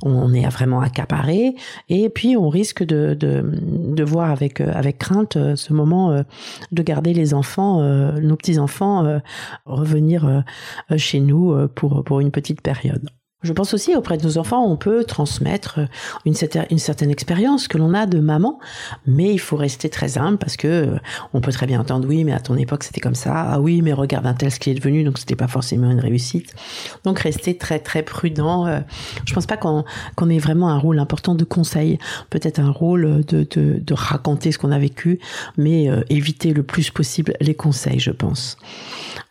On 0.03 0.33
est 0.33 0.47
vraiment 0.47 0.81
accaparé, 0.81 1.55
et 1.89 2.09
puis 2.09 2.37
on 2.37 2.49
risque 2.49 2.83
de, 2.83 3.13
de, 3.13 3.43
de 3.45 4.03
voir 4.03 4.31
avec, 4.31 4.61
avec 4.61 4.97
crainte 4.97 5.37
ce 5.55 5.73
moment 5.73 6.23
de 6.71 6.83
garder 6.83 7.13
les 7.13 7.33
enfants, 7.33 7.81
euh, 7.81 8.19
nos 8.19 8.35
petits 8.35 8.59
enfants, 8.59 9.05
euh, 9.05 9.19
revenir 9.65 10.25
euh, 10.25 10.97
chez 10.97 11.19
nous 11.19 11.55
pour 11.69 12.03
pour 12.03 12.19
une 12.19 12.31
petite 12.31 12.61
période. 12.61 13.04
Je 13.45 13.53
pense 13.53 13.75
aussi 13.75 13.95
auprès 13.95 14.17
de 14.17 14.23
nos 14.23 14.39
enfants, 14.39 14.65
on 14.65 14.75
peut 14.75 15.03
transmettre 15.03 15.79
une, 16.25 16.33
une 16.71 16.79
certaine 16.79 17.11
expérience 17.11 17.67
que 17.67 17.77
l'on 17.77 17.93
a 17.93 18.07
de 18.07 18.19
maman, 18.19 18.57
mais 19.05 19.31
il 19.31 19.37
faut 19.39 19.55
rester 19.55 19.87
très 19.87 20.17
humble 20.17 20.39
parce 20.39 20.57
que 20.57 20.95
on 21.33 21.41
peut 21.41 21.51
très 21.51 21.67
bien 21.67 21.79
entendre 21.79 22.07
oui, 22.07 22.23
mais 22.23 22.33
à 22.33 22.39
ton 22.39 22.57
époque 22.57 22.83
c'était 22.83 23.01
comme 23.01 23.13
ça. 23.13 23.33
Ah 23.35 23.59
oui, 23.61 23.83
mais 23.83 23.93
regarde 23.93 24.25
un 24.25 24.33
tel 24.33 24.49
ce 24.49 24.59
qui 24.59 24.71
est 24.71 24.73
devenu, 24.73 25.03
donc 25.03 25.19
c'était 25.19 25.35
pas 25.35 25.47
forcément 25.47 25.91
une 25.91 25.99
réussite. 25.99 26.55
Donc 27.03 27.19
rester 27.19 27.55
très 27.55 27.77
très 27.77 28.01
prudent. 28.01 28.81
Je 29.25 29.33
pense 29.35 29.45
pas 29.45 29.57
qu'on 29.57 30.29
ait 30.29 30.39
vraiment 30.39 30.69
un 30.69 30.79
rôle 30.79 30.97
important 30.97 31.35
de 31.35 31.43
conseil, 31.43 31.99
peut-être 32.31 32.59
un 32.59 32.71
rôle 32.71 33.23
de, 33.25 33.47
de, 33.51 33.79
de 33.79 33.93
raconter 33.93 34.51
ce 34.51 34.57
qu'on 34.57 34.71
a 34.71 34.79
vécu, 34.79 35.19
mais 35.55 35.87
éviter 36.09 36.51
le 36.51 36.63
plus 36.63 36.89
possible 36.89 37.33
les 37.41 37.53
conseils, 37.53 37.99
je 37.99 38.11
pense. 38.11 38.57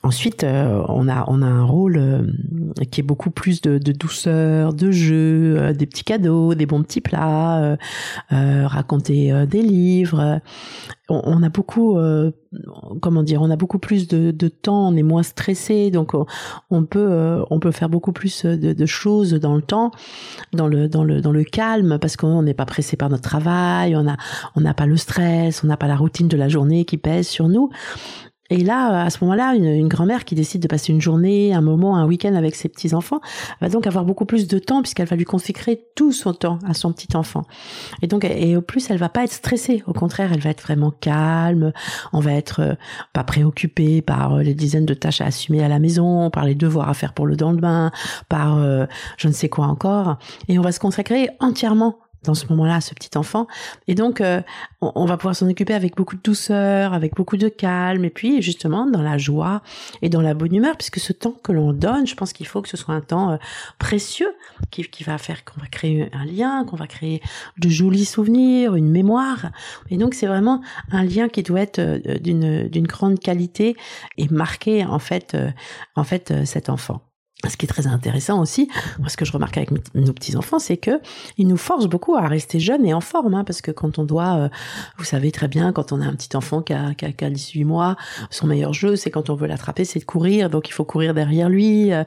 Ensuite, 0.04 0.44
on 0.44 1.08
a 1.08 1.24
on 1.26 1.42
a 1.42 1.46
un 1.46 1.64
rôle 1.64 2.32
qui 2.90 3.00
est 3.00 3.04
beaucoup 3.04 3.30
plus 3.30 3.60
de, 3.60 3.78
de 3.78 3.92
douceur, 3.92 4.72
de 4.72 4.90
jeu, 4.90 5.56
euh, 5.58 5.72
des 5.72 5.86
petits 5.86 6.04
cadeaux, 6.04 6.54
des 6.54 6.66
bons 6.66 6.82
petits 6.82 7.00
plats, 7.00 7.62
euh, 7.62 7.76
euh, 8.32 8.66
raconter 8.66 9.46
des 9.46 9.62
livres. 9.62 10.40
On, 11.10 11.42
a 11.42 11.50
beaucoup, 11.50 11.98
comment 13.02 13.22
dire, 13.22 13.42
on 13.42 13.50
a 13.50 13.56
beaucoup 13.56 13.78
plus 13.78 14.08
de, 14.08 14.48
temps, 14.48 14.88
on 14.88 14.96
est 14.96 15.02
moins 15.02 15.22
stressé, 15.22 15.90
donc 15.90 16.12
on, 16.70 16.84
peut, 16.84 17.44
on 17.50 17.60
peut 17.60 17.72
faire 17.72 17.90
beaucoup 17.90 18.12
plus 18.12 18.46
de, 18.46 18.86
choses 18.86 19.34
dans 19.34 19.54
le 19.54 19.60
temps, 19.60 19.90
dans 20.54 20.66
le, 20.66 20.88
dans 20.88 21.04
le, 21.04 21.20
dans 21.20 21.32
le 21.32 21.44
calme, 21.44 21.98
parce 21.98 22.16
qu'on 22.16 22.42
n'est 22.42 22.54
pas 22.54 22.64
pressé 22.64 22.96
par 22.96 23.10
notre 23.10 23.22
travail, 23.22 23.94
on 23.96 24.08
a, 24.08 24.16
on 24.56 24.62
n'a 24.62 24.72
pas 24.72 24.86
le 24.86 24.96
stress, 24.96 25.62
on 25.62 25.66
n'a 25.66 25.76
pas 25.76 25.88
la 25.88 25.96
routine 25.96 26.28
de 26.28 26.38
la 26.38 26.48
journée 26.48 26.86
qui 26.86 26.96
pèse 26.96 27.28
sur 27.28 27.48
nous. 27.50 27.68
Et 28.50 28.58
là, 28.58 29.04
à 29.04 29.10
ce 29.10 29.24
moment-là, 29.24 29.54
une, 29.54 29.88
grand-mère 29.88 30.24
qui 30.24 30.34
décide 30.34 30.62
de 30.62 30.68
passer 30.68 30.92
une 30.92 31.00
journée, 31.00 31.54
un 31.54 31.62
moment, 31.62 31.96
un 31.96 32.06
week-end 32.06 32.34
avec 32.34 32.54
ses 32.54 32.68
petits-enfants, 32.68 33.20
va 33.62 33.70
donc 33.70 33.86
avoir 33.86 34.04
beaucoup 34.04 34.26
plus 34.26 34.46
de 34.48 34.58
temps 34.58 34.82
puisqu'elle 34.82 35.08
va 35.08 35.16
lui 35.16 35.24
consacrer 35.24 35.82
tout 35.94 36.12
son 36.12 36.34
temps 36.34 36.58
à 36.66 36.74
son 36.74 36.92
petit-enfant. 36.92 37.44
Et 38.02 38.06
donc, 38.06 38.24
et 38.24 38.56
au 38.56 38.60
plus, 38.60 38.90
elle 38.90 38.98
va 38.98 39.08
pas 39.08 39.24
être 39.24 39.32
stressée. 39.32 39.82
Au 39.86 39.94
contraire, 39.94 40.30
elle 40.32 40.40
va 40.40 40.50
être 40.50 40.62
vraiment 40.62 40.90
calme. 40.90 41.72
On 42.12 42.20
va 42.20 42.32
être 42.32 42.60
euh, 42.60 42.74
pas 43.14 43.24
préoccupé 43.24 44.02
par 44.02 44.34
euh, 44.34 44.42
les 44.42 44.54
dizaines 44.54 44.86
de 44.86 44.94
tâches 44.94 45.22
à 45.22 45.26
assumer 45.26 45.64
à 45.64 45.68
la 45.68 45.78
maison, 45.78 46.28
par 46.28 46.44
les 46.44 46.54
devoirs 46.54 46.90
à 46.90 46.94
faire 46.94 47.14
pour 47.14 47.26
le 47.26 47.36
lendemain, 47.36 47.92
par 48.28 48.58
euh, 48.58 48.84
je 49.16 49.28
ne 49.28 49.32
sais 49.32 49.48
quoi 49.48 49.66
encore. 49.66 50.18
Et 50.48 50.58
on 50.58 50.62
va 50.62 50.72
se 50.72 50.80
consacrer 50.80 51.30
entièrement 51.40 51.96
dans 52.24 52.34
ce 52.34 52.46
moment-là 52.48 52.80
ce 52.80 52.94
petit 52.94 53.16
enfant. 53.16 53.46
Et 53.86 53.94
donc, 53.94 54.20
euh, 54.20 54.42
on, 54.80 55.04
va 55.04 55.16
pouvoir 55.16 55.36
s'en 55.36 55.48
occuper 55.48 55.74
avec 55.74 55.96
beaucoup 55.96 56.16
de 56.16 56.22
douceur, 56.22 56.92
avec 56.92 57.14
beaucoup 57.14 57.36
de 57.36 57.48
calme, 57.48 58.04
et 58.04 58.10
puis 58.10 58.42
justement 58.42 58.86
dans 58.86 59.02
la 59.02 59.18
joie 59.18 59.62
et 60.02 60.08
dans 60.08 60.20
la 60.20 60.34
bonne 60.34 60.54
humeur, 60.54 60.76
puisque 60.76 60.98
ce 60.98 61.12
temps 61.12 61.36
que 61.42 61.52
l'on 61.52 61.72
donne, 61.72 62.06
je 62.06 62.14
pense 62.14 62.32
qu'il 62.32 62.46
faut 62.46 62.62
que 62.62 62.68
ce 62.68 62.76
soit 62.76 62.94
un 62.94 63.00
temps 63.00 63.32
euh, 63.32 63.36
précieux 63.78 64.34
qui, 64.70 64.82
qui 64.84 65.04
va 65.04 65.18
faire 65.18 65.44
qu'on 65.44 65.60
va 65.60 65.66
créer 65.66 66.10
un 66.12 66.24
lien, 66.24 66.64
qu'on 66.64 66.76
va 66.76 66.86
créer 66.86 67.22
de 67.58 67.68
jolis 67.68 68.04
souvenirs, 68.04 68.74
une 68.74 68.90
mémoire. 68.90 69.50
Et 69.90 69.96
donc, 69.96 70.14
c'est 70.14 70.26
vraiment 70.26 70.60
un 70.90 71.04
lien 71.04 71.28
qui 71.28 71.42
doit 71.42 71.60
être 71.60 71.78
euh, 71.78 72.18
d'une 72.18 72.86
grande 72.86 73.18
qualité 73.18 73.76
et 74.18 74.28
marquer 74.28 74.84
en 74.84 74.98
fait 74.98 75.36
en 75.96 76.04
fait 76.04 76.32
cet 76.44 76.68
enfant 76.68 77.00
ce 77.50 77.56
qui 77.56 77.66
est 77.66 77.68
très 77.68 77.86
intéressant 77.86 78.40
aussi, 78.40 78.68
moi 78.98 79.08
ce 79.08 79.16
que 79.16 79.24
je 79.24 79.32
remarque 79.32 79.56
avec 79.56 79.70
nos 79.70 80.12
petits 80.12 80.36
enfants, 80.36 80.58
c'est 80.58 80.76
que 80.76 81.00
ils 81.38 81.46
nous 81.46 81.56
forcent 81.56 81.86
beaucoup 81.86 82.16
à 82.16 82.26
rester 82.26 82.60
jeunes 82.60 82.86
et 82.86 82.94
en 82.94 83.00
forme, 83.00 83.34
hein, 83.34 83.44
parce 83.44 83.60
que 83.60 83.70
quand 83.70 83.98
on 83.98 84.04
doit, 84.04 84.36
euh, 84.36 84.48
vous 84.98 85.04
savez 85.04 85.32
très 85.32 85.48
bien, 85.48 85.72
quand 85.72 85.92
on 85.92 86.00
a 86.00 86.04
un 86.04 86.14
petit 86.14 86.36
enfant 86.36 86.62
qui 86.62 86.72
a, 86.72 86.94
qui 86.94 87.04
a, 87.04 87.12
qui 87.12 87.24
a 87.24 87.30
18 87.30 87.64
mois, 87.64 87.96
son 88.30 88.46
meilleur 88.46 88.72
jeu, 88.72 88.96
c'est 88.96 89.10
quand 89.10 89.30
on 89.30 89.34
veut 89.34 89.46
l'attraper, 89.46 89.84
c'est 89.84 89.98
de 89.98 90.04
courir, 90.04 90.50
donc 90.50 90.68
il 90.68 90.72
faut 90.72 90.84
courir 90.84 91.14
derrière 91.14 91.48
lui, 91.48 91.92
euh, 91.92 92.04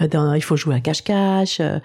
il 0.00 0.42
faut 0.42 0.56
jouer 0.56 0.74
à 0.74 0.80
cache-cache, 0.80 1.60
euh, 1.60 1.78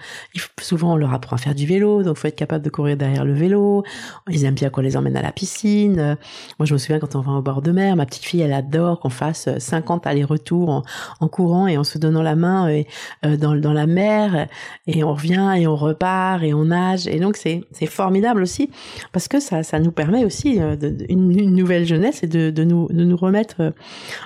souvent 0.60 0.94
on 0.94 0.96
leur 0.96 1.12
apprend 1.12 1.36
à 1.36 1.38
faire 1.38 1.54
du 1.54 1.66
vélo, 1.66 2.02
donc 2.02 2.16
il 2.16 2.20
faut 2.20 2.28
être 2.28 2.36
capable 2.36 2.64
de 2.64 2.70
courir 2.70 2.96
derrière 2.96 3.24
le 3.24 3.34
vélo, 3.34 3.84
ils 4.28 4.44
aiment 4.44 4.54
bien 4.54 4.70
qu'on 4.70 4.80
les 4.80 4.96
emmène 4.96 5.16
à 5.16 5.22
la 5.22 5.32
piscine, 5.32 6.16
moi 6.58 6.66
je 6.66 6.72
me 6.72 6.78
souviens 6.78 6.98
quand 6.98 7.14
on 7.16 7.20
va 7.20 7.32
au 7.32 7.42
bord 7.42 7.62
de 7.62 7.72
mer, 7.72 7.96
ma 7.96 8.06
petite 8.06 8.24
fille 8.24 8.40
elle 8.40 8.52
adore 8.52 9.00
qu'on 9.00 9.10
fasse 9.10 9.48
50 9.58 10.06
allers-retours 10.06 10.68
en, 10.68 10.82
en, 11.20 11.28
courant 11.28 11.66
et 11.66 11.76
en 11.76 11.84
se 11.84 11.98
donnant 11.98 12.22
la 12.22 12.36
main 12.36 12.68
euh, 12.68 12.82
dans, 13.22 13.54
dans 13.54 13.72
la 13.72 13.86
mer 13.86 14.48
et 14.86 15.04
on 15.04 15.14
revient 15.14 15.54
et 15.58 15.66
on 15.66 15.76
repart 15.76 16.42
et 16.42 16.54
on 16.54 16.66
nage 16.66 17.06
et 17.06 17.18
donc 17.18 17.36
c'est 17.36 17.62
formidable 17.86 18.42
aussi 18.42 18.70
parce 19.12 19.28
que 19.28 19.40
ça 19.40 19.62
ça 19.62 19.78
nous 19.78 19.92
permet 19.92 20.24
aussi 20.24 20.60
euh, 20.60 20.76
une, 21.08 21.38
une, 21.38 21.54
nouvelle 21.54 21.86
jeunesse 21.86 22.22
et 22.22 22.26
de, 22.26 22.50
de 22.50 22.64
nous 22.64 22.88
de 22.88 23.04
nous 23.04 23.16
remettre 23.16 23.56
euh, 23.60 23.70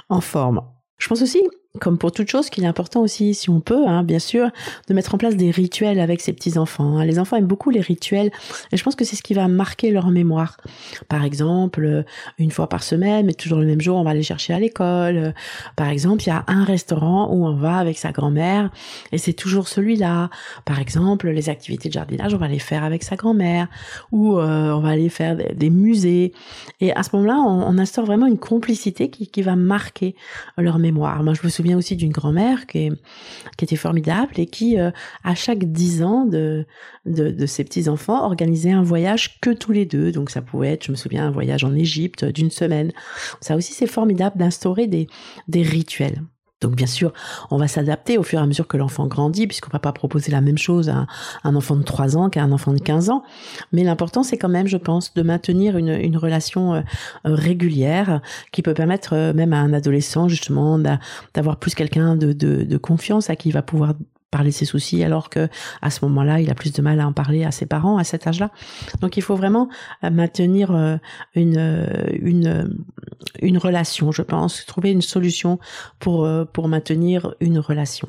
en 0.08 0.20
forme. 0.20 0.62
Je 0.98 1.08
pense 1.08 1.22
aussi 1.22 1.42
comme 1.80 1.98
pour 1.98 2.12
toute 2.12 2.30
chose, 2.30 2.50
qu'il 2.50 2.62
est 2.62 2.68
important 2.68 3.00
aussi, 3.00 3.34
si 3.34 3.50
on 3.50 3.58
peut, 3.58 3.88
hein, 3.88 4.04
bien 4.04 4.20
sûr, 4.20 4.50
de 4.88 4.94
mettre 4.94 5.12
en 5.16 5.18
place 5.18 5.34
des 5.34 5.50
rituels 5.50 5.98
avec 5.98 6.20
ses 6.20 6.32
petits 6.32 6.56
enfants. 6.56 6.98
Hein. 6.98 7.04
Les 7.04 7.18
enfants 7.18 7.36
aiment 7.36 7.46
beaucoup 7.46 7.70
les 7.70 7.80
rituels, 7.80 8.30
et 8.70 8.76
je 8.76 8.84
pense 8.84 8.94
que 8.94 9.04
c'est 9.04 9.16
ce 9.16 9.22
qui 9.22 9.34
va 9.34 9.48
marquer 9.48 9.90
leur 9.90 10.08
mémoire. 10.10 10.56
Par 11.08 11.24
exemple, 11.24 12.04
une 12.38 12.52
fois 12.52 12.68
par 12.68 12.84
semaine, 12.84 13.26
mais 13.26 13.34
toujours 13.34 13.58
le 13.58 13.66
même 13.66 13.80
jour, 13.80 13.96
on 13.96 14.04
va 14.04 14.14
les 14.14 14.22
chercher 14.22 14.54
à 14.54 14.60
l'école. 14.60 15.34
Par 15.74 15.88
exemple, 15.88 16.22
il 16.22 16.28
y 16.28 16.32
a 16.32 16.44
un 16.46 16.62
restaurant 16.62 17.28
où 17.32 17.44
on 17.44 17.56
va 17.56 17.78
avec 17.78 17.98
sa 17.98 18.12
grand-mère, 18.12 18.70
et 19.10 19.18
c'est 19.18 19.32
toujours 19.32 19.66
celui-là. 19.66 20.30
Par 20.64 20.78
exemple, 20.78 21.28
les 21.28 21.48
activités 21.48 21.88
de 21.88 21.94
jardinage, 21.94 22.34
on 22.34 22.38
va 22.38 22.48
les 22.48 22.60
faire 22.60 22.84
avec 22.84 23.02
sa 23.02 23.16
grand-mère, 23.16 23.66
ou 24.12 24.38
euh, 24.38 24.70
on 24.70 24.80
va 24.80 24.90
aller 24.90 25.08
faire 25.08 25.36
des, 25.36 25.70
musées. 25.70 26.32
Et 26.80 26.92
à 26.92 27.02
ce 27.02 27.10
moment-là, 27.16 27.38
on, 27.38 27.64
on, 27.66 27.78
instaure 27.78 28.06
vraiment 28.06 28.26
une 28.26 28.38
complicité 28.38 29.10
qui, 29.10 29.26
qui 29.26 29.42
va 29.42 29.56
marquer 29.56 30.14
leur 30.56 30.78
mémoire. 30.78 31.24
Moi, 31.24 31.34
je 31.34 31.42
me 31.42 31.48
souviens 31.48 31.63
souviens 31.64 31.78
aussi 31.78 31.96
d'une 31.96 32.12
grand-mère 32.12 32.66
qui, 32.66 32.90
était 33.62 33.76
formidable 33.76 34.32
et 34.36 34.46
qui, 34.46 34.78
euh, 34.78 34.90
à 35.22 35.34
chaque 35.34 35.64
dix 35.64 36.02
ans 36.02 36.26
de, 36.26 36.66
ses 37.46 37.64
petits-enfants, 37.64 38.24
organisait 38.24 38.72
un 38.72 38.82
voyage 38.82 39.40
que 39.40 39.50
tous 39.50 39.72
les 39.72 39.86
deux. 39.86 40.12
Donc 40.12 40.30
ça 40.30 40.42
pouvait 40.42 40.72
être, 40.72 40.84
je 40.84 40.90
me 40.90 40.96
souviens, 40.96 41.26
un 41.26 41.30
voyage 41.30 41.64
en 41.64 41.74
Égypte 41.74 42.24
d'une 42.26 42.50
semaine. 42.50 42.92
Ça 43.40 43.56
aussi, 43.56 43.72
c'est 43.72 43.86
formidable 43.86 44.36
d'instaurer 44.36 44.86
des 44.86 45.62
rituels. 45.62 46.20
Donc 46.64 46.76
bien 46.76 46.86
sûr, 46.86 47.12
on 47.50 47.58
va 47.58 47.68
s'adapter 47.68 48.16
au 48.16 48.22
fur 48.22 48.38
et 48.38 48.42
à 48.42 48.46
mesure 48.46 48.66
que 48.66 48.78
l'enfant 48.78 49.06
grandit, 49.06 49.46
puisqu'on 49.46 49.70
va 49.70 49.78
pas 49.78 49.92
proposer 49.92 50.32
la 50.32 50.40
même 50.40 50.56
chose 50.56 50.88
à 50.88 51.06
un 51.44 51.54
enfant 51.54 51.76
de 51.76 51.82
3 51.82 52.16
ans 52.16 52.30
qu'à 52.30 52.42
un 52.42 52.52
enfant 52.52 52.72
de 52.72 52.78
15 52.78 53.10
ans. 53.10 53.22
Mais 53.72 53.84
l'important, 53.84 54.22
c'est 54.22 54.38
quand 54.38 54.48
même, 54.48 54.66
je 54.66 54.78
pense, 54.78 55.12
de 55.12 55.22
maintenir 55.22 55.76
une, 55.76 56.16
relation 56.16 56.74
euh, 56.74 56.82
régulière 57.24 58.20
qui 58.52 58.62
peut 58.62 58.72
permettre 58.72 59.12
euh, 59.12 59.32
même 59.34 59.52
à 59.52 59.58
un 59.58 59.74
adolescent, 59.74 60.28
justement, 60.28 60.78
d'avoir 61.34 61.56
plus 61.56 61.74
quelqu'un 61.74 62.16
de, 62.16 62.32
de, 62.32 62.62
de 62.62 62.76
confiance 62.78 63.28
à 63.28 63.36
qui 63.36 63.50
il 63.50 63.52
va 63.52 63.62
pouvoir 63.62 63.92
parler 64.34 64.50
ses 64.50 64.64
soucis 64.64 65.04
alors 65.04 65.30
que 65.30 65.48
à 65.80 65.90
ce 65.90 66.04
moment-là, 66.06 66.40
il 66.40 66.50
a 66.50 66.56
plus 66.56 66.72
de 66.72 66.82
mal 66.82 66.98
à 66.98 67.06
en 67.06 67.12
parler 67.12 67.44
à 67.44 67.52
ses 67.52 67.66
parents 67.66 67.98
à 67.98 68.04
cet 68.04 68.26
âge-là. 68.26 68.50
Donc 69.00 69.16
il 69.16 69.22
faut 69.22 69.36
vraiment 69.36 69.68
euh, 70.02 70.10
maintenir 70.10 70.72
euh, 70.72 70.96
une 71.36 71.56
euh, 71.56 71.86
une 72.32 72.76
une 73.40 73.58
relation, 73.58 74.10
je 74.10 74.22
pense, 74.22 74.66
trouver 74.66 74.90
une 74.90 75.02
solution 75.02 75.60
pour 76.00 76.28
pour 76.52 76.66
maintenir 76.68 77.34
une 77.40 77.60
relation. 77.60 78.08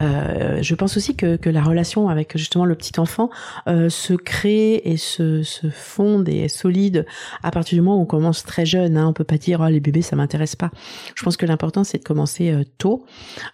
Euh, 0.00 0.62
je 0.62 0.74
pense 0.74 0.96
aussi 0.96 1.14
que, 1.14 1.36
que, 1.36 1.50
la 1.50 1.62
relation 1.62 2.08
avec 2.08 2.36
justement 2.36 2.64
le 2.64 2.74
petit 2.74 2.98
enfant 2.98 3.30
euh, 3.68 3.88
se 3.88 4.14
crée 4.14 4.80
et 4.84 4.96
se, 4.96 5.42
se 5.42 5.68
fonde 5.68 6.28
et 6.28 6.38
est 6.38 6.48
solide 6.48 7.06
à 7.42 7.50
partir 7.50 7.76
du 7.76 7.82
moment 7.82 7.98
où 7.98 8.02
on 8.02 8.06
commence 8.06 8.42
très 8.42 8.66
jeune. 8.66 8.96
Hein. 8.96 9.06
On 9.08 9.12
peut 9.12 9.24
pas 9.24 9.38
dire 9.38 9.60
oh, 9.64 9.68
les 9.68 9.80
bébés 9.80 10.02
ça 10.02 10.16
m'intéresse 10.16 10.56
pas. 10.56 10.70
Je 11.14 11.22
pense 11.22 11.36
que 11.36 11.46
l'important 11.46 11.84
c'est 11.84 11.98
de 11.98 12.04
commencer 12.04 12.50
euh, 12.50 12.64
tôt. 12.78 13.04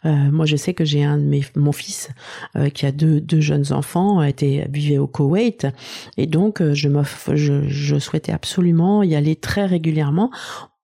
Euh, 0.05 0.11
moi 0.31 0.47
je 0.47 0.57
sais 0.57 0.75
que 0.75 0.85
j'ai 0.85 1.05
un 1.05 1.19
de 1.19 1.25
mes 1.25 1.45
mon 1.57 1.73
fils 1.73 2.11
euh, 2.57 2.71
qui 2.71 2.87
a 2.87 2.93
deux, 2.93 3.21
deux 3.21 3.41
jeunes 3.41 3.73
enfants 3.73 4.23
était 4.23 4.67
vivait 4.71 4.99
au 4.99 5.07
Koweït 5.07 5.67
et 6.17 6.27
donc 6.27 6.63
je, 6.63 6.89
je, 7.35 7.69
je 7.69 7.99
souhaitais 7.99 8.33
absolument 8.33 9.03
y 9.03 9.15
aller 9.15 9.37
très 9.37 9.67
régulièrement 9.67 10.31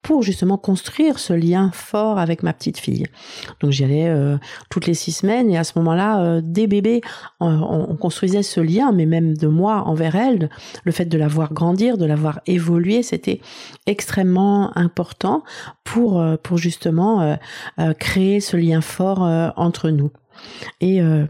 pour 0.04 0.22
justement 0.22 0.58
construire 0.58 1.18
ce 1.18 1.32
lien 1.32 1.70
fort 1.72 2.18
avec 2.18 2.42
ma 2.42 2.52
petite 2.52 2.78
fille. 2.78 3.06
Donc 3.60 3.72
j'y 3.72 3.84
allais 3.84 4.06
euh, 4.06 4.36
toutes 4.70 4.86
les 4.86 4.94
six 4.94 5.12
semaines 5.12 5.50
et 5.50 5.56
à 5.56 5.64
ce 5.64 5.72
moment-là, 5.78 6.20
euh, 6.20 6.40
dès 6.44 6.68
bébé, 6.68 7.00
on, 7.40 7.96
construisait 7.96 8.42
ce 8.42 8.60
lien, 8.60 8.92
mais 8.92 9.06
même 9.06 9.34
de 9.36 9.46
moi 9.46 9.84
envers 9.86 10.14
elle, 10.14 10.50
le 10.84 10.92
fait 10.92 11.06
de 11.06 11.16
la 11.16 11.26
voir 11.26 11.54
grandir, 11.54 11.96
de 11.96 12.04
la 12.04 12.16
voir 12.16 12.40
évoluer, 12.46 13.02
c'était 13.02 13.40
extrêmement 13.86 14.76
important 14.76 15.42
pour 15.84 16.20
euh, 16.20 16.36
pour 16.42 16.58
justement 16.58 17.38
créer 17.98 18.40
ce 18.40 18.56
lien 18.56 18.82
fort 18.82 19.22
entre 19.56 19.88
nous. 19.88 20.10
Et 20.80 21.00
euh, 21.00 21.26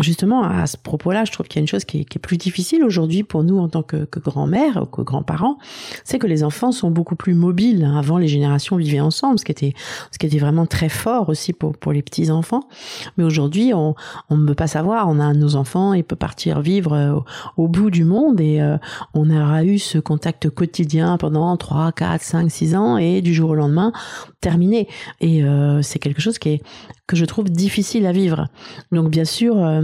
justement, 0.00 0.42
à 0.42 0.66
ce 0.66 0.76
propos-là, 0.76 1.24
je 1.24 1.32
trouve 1.32 1.46
qu'il 1.46 1.58
y 1.58 1.60
a 1.60 1.62
une 1.62 1.68
chose 1.68 1.84
qui 1.84 2.00
est, 2.00 2.18
plus 2.18 2.36
difficile 2.36 2.84
aujourd'hui 2.84 3.24
pour 3.24 3.42
nous 3.42 3.58
en 3.58 3.68
tant 3.68 3.82
que, 3.82 4.04
que 4.04 4.20
grand-mère, 4.20 4.86
que 4.92 5.02
grands-parents, 5.02 5.58
c'est 6.04 6.18
que 6.18 6.26
les 6.26 6.44
enfants 6.44 6.70
sont 6.70 6.90
beaucoup 6.90 7.16
plus 7.16 7.34
mobiles. 7.34 7.90
Avant, 7.96 8.18
les 8.18 8.28
générations 8.28 8.76
vivaient 8.76 9.00
ensemble, 9.00 9.38
ce 9.38 9.44
qui 9.44 9.52
était, 9.52 9.74
ce 10.12 10.18
qui 10.18 10.26
était 10.26 10.38
vraiment 10.38 10.66
très 10.66 10.88
fort 10.88 11.28
aussi 11.28 11.52
pour, 11.52 11.76
pour 11.76 11.92
les 11.92 12.02
petits-enfants. 12.02 12.68
Mais 13.16 13.24
aujourd'hui, 13.24 13.72
on 13.74 13.94
ne 14.30 14.46
peut 14.46 14.54
pas 14.54 14.66
savoir. 14.66 15.08
On 15.08 15.18
a 15.18 15.32
nos 15.34 15.56
enfants, 15.56 15.94
il 15.94 16.04
peut 16.04 16.16
partir 16.16 16.60
vivre 16.60 16.92
euh, 16.92 17.18
au, 17.56 17.68
bout 17.68 17.90
du 17.90 18.04
monde 18.04 18.40
et 18.40 18.60
euh, 18.60 18.76
on 19.14 19.30
aura 19.30 19.64
eu 19.64 19.78
ce 19.78 19.98
contact 19.98 20.50
quotidien 20.50 21.16
pendant 21.16 21.56
3, 21.56 21.92
4, 21.92 22.22
5, 22.22 22.50
6 22.50 22.76
ans 22.76 22.96
et 22.98 23.20
du 23.20 23.34
jour 23.34 23.50
au 23.50 23.54
lendemain, 23.54 23.92
terminé. 24.40 24.88
Et 25.20 25.42
c'est 25.82 25.98
quelque 25.98 26.20
chose 26.20 26.38
qui 26.38 26.50
est 26.50 26.62
que 27.06 27.16
je 27.16 27.24
trouve 27.24 27.50
difficile 27.50 28.06
à 28.06 28.12
vivre. 28.12 28.48
Donc 28.90 29.10
bien 29.10 29.24
sûr, 29.24 29.58
euh, 29.58 29.82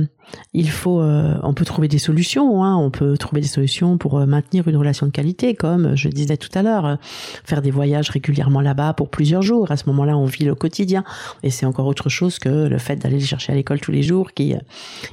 il 0.54 0.70
faut, 0.70 1.00
euh, 1.00 1.34
on 1.42 1.54
peut 1.54 1.64
trouver 1.64 1.88
des 1.88 1.98
solutions. 1.98 2.64
Hein. 2.64 2.76
on 2.76 2.90
peut 2.90 3.16
trouver 3.18 3.40
des 3.40 3.48
solutions 3.48 3.98
pour 3.98 4.18
euh, 4.18 4.26
maintenir 4.26 4.66
une 4.68 4.76
relation 4.76 5.06
de 5.06 5.10
qualité, 5.10 5.54
comme 5.54 5.96
je 5.96 6.08
disais 6.08 6.36
tout 6.36 6.50
à 6.54 6.62
l'heure, 6.62 6.98
faire 7.44 7.62
des 7.62 7.70
voyages 7.70 8.10
régulièrement 8.10 8.60
là-bas 8.60 8.94
pour 8.94 9.10
plusieurs 9.10 9.42
jours. 9.42 9.70
À 9.70 9.76
ce 9.76 9.84
moment-là, 9.86 10.16
on 10.16 10.24
vit 10.24 10.44
le 10.44 10.54
quotidien, 10.54 11.04
et 11.42 11.50
c'est 11.50 11.66
encore 11.66 11.86
autre 11.86 12.08
chose 12.08 12.38
que 12.38 12.48
le 12.48 12.78
fait 12.78 12.96
d'aller 12.96 13.18
les 13.18 13.24
chercher 13.24 13.52
à 13.52 13.54
l'école 13.54 13.80
tous 13.80 13.92
les 13.92 14.02
jours, 14.02 14.32
qui, 14.32 14.54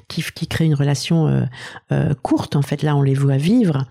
qui, 0.08 0.24
qui 0.24 0.48
crée 0.48 0.66
une 0.66 0.76
relation 0.76 1.46
courte. 2.22 2.56
En 2.56 2.62
fait, 2.62 2.84
là, 2.84 2.96
on 2.96 3.02
les 3.02 3.14
voit 3.14 3.38
vivre. 3.38 3.86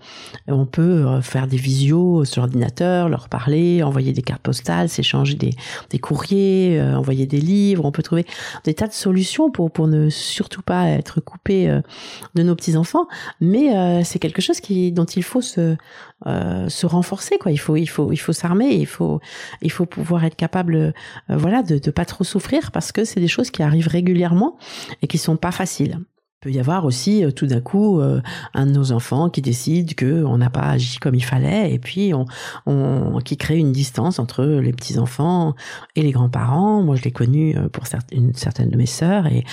On 0.47 0.65
peut 0.65 1.21
faire 1.21 1.47
des 1.47 1.57
visios 1.57 2.25
sur 2.25 2.41
l'ordinateur, 2.41 3.09
leur 3.09 3.29
parler, 3.29 3.83
envoyer 3.83 4.13
des 4.13 4.21
cartes 4.21 4.41
postales, 4.41 4.89
s'échanger 4.89 5.35
des, 5.35 5.53
des 5.89 5.99
courriers, 5.99 6.81
envoyer 6.81 7.25
des 7.25 7.41
livres. 7.41 7.85
On 7.85 7.91
peut 7.91 8.03
trouver 8.03 8.25
des 8.63 8.73
tas 8.73 8.87
de 8.87 8.93
solutions 8.93 9.51
pour 9.51 9.71
pour 9.71 9.87
ne 9.87 10.09
surtout 10.09 10.61
pas 10.61 10.87
être 10.87 11.14
coupé 11.19 11.69
euh, 11.69 11.81
de 12.35 12.43
nos 12.43 12.55
petits 12.55 12.77
enfants, 12.77 13.07
mais 13.41 13.75
euh, 13.75 14.03
c'est 14.03 14.19
quelque 14.19 14.41
chose 14.41 14.59
qui 14.59 14.91
dont 14.91 15.05
il 15.05 15.23
faut 15.23 15.41
se 15.41 15.75
euh, 16.27 16.69
se 16.69 16.85
renforcer 16.85 17.37
quoi. 17.37 17.51
Il 17.51 17.57
faut 17.57 17.75
il 17.75 17.87
faut 17.87 18.11
il 18.11 18.17
faut 18.17 18.33
s'armer, 18.33 18.73
il 18.73 18.87
faut 18.87 19.19
il 19.61 19.71
faut 19.71 19.85
pouvoir 19.85 20.25
être 20.25 20.35
capable 20.35 20.93
voilà 21.29 21.63
de 21.63 21.77
de 21.77 21.91
pas 21.91 22.05
trop 22.05 22.23
souffrir 22.23 22.71
parce 22.71 22.91
que 22.91 23.03
c'est 23.03 23.19
des 23.19 23.27
choses 23.27 23.51
qui 23.51 23.63
arrivent 23.63 23.87
régulièrement 23.87 24.57
et 25.01 25.07
qui 25.07 25.17
sont 25.17 25.37
pas 25.37 25.51
faciles 25.51 25.99
peut 26.45 26.51
y 26.51 26.59
avoir 26.59 26.85
aussi 26.85 27.25
euh, 27.25 27.31
tout 27.31 27.47
d'un 27.47 27.59
coup 27.59 27.99
euh, 27.99 28.21
un 28.53 28.67
de 28.67 28.71
nos 28.71 28.91
enfants 28.91 29.31
qui 29.31 29.41
décide 29.41 29.95
que 29.95 30.23
on 30.23 30.37
n'a 30.37 30.51
pas 30.51 30.61
agi 30.61 30.99
comme 30.99 31.15
il 31.15 31.23
fallait 31.23 31.73
et 31.73 31.79
puis 31.79 32.13
qui 33.23 33.37
crée 33.37 33.57
une 33.57 33.71
distance 33.71 34.19
entre 34.19 34.45
les 34.45 34.71
petits 34.71 34.99
enfants 34.99 35.55
et 35.95 36.03
les 36.03 36.11
grands-parents. 36.11 36.83
Moi, 36.83 36.97
je 36.97 37.01
l'ai 37.01 37.11
connu 37.11 37.57
euh, 37.57 37.67
pour 37.67 37.85
une 38.11 38.35
certaine 38.35 38.69
de 38.69 38.77
mes 38.77 38.85
sœurs 38.85 39.25
et, 39.25 39.43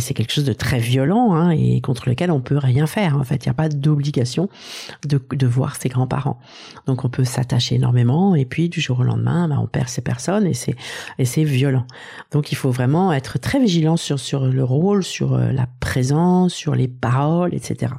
c'est 0.00 0.14
quelque 0.14 0.32
chose 0.32 0.44
de 0.44 0.54
très 0.54 0.78
violent 0.78 1.34
hein, 1.34 1.50
et 1.50 1.80
contre 1.82 2.08
lequel 2.08 2.32
on 2.32 2.40
peut 2.40 2.56
rien 2.56 2.86
faire. 2.86 3.16
En 3.16 3.22
fait, 3.22 3.44
il 3.44 3.48
n'y 3.48 3.50
a 3.50 3.54
pas 3.54 3.68
d'obligation 3.68 4.48
de, 5.06 5.46
voir 5.46 5.76
ses 5.76 5.88
grands-parents. 5.88 6.40
Donc, 6.86 7.04
on 7.04 7.10
peut 7.10 7.24
s'attacher 7.24 7.76
énormément 7.76 8.34
et 8.34 8.46
puis 8.46 8.70
du 8.70 8.80
jour 8.80 9.00
au 9.00 9.02
lendemain, 9.04 9.46
bah, 9.46 9.58
on 9.60 9.66
perd 9.66 9.88
ces 9.88 10.00
personnes 10.00 10.46
et 10.46 10.54
c'est 10.54 11.44
violent. 11.44 11.86
Donc, 12.32 12.50
il 12.50 12.54
faut 12.56 12.70
vraiment 12.70 13.12
être 13.12 13.38
très 13.38 13.60
vigilant 13.60 13.96
sur 13.96 14.46
le 14.46 14.64
rôle, 14.64 15.04
sur 15.04 15.36
la 15.36 15.66
présence 15.80 16.39
sur 16.48 16.74
les 16.74 16.88
paroles, 16.88 17.54
etc. 17.54 17.94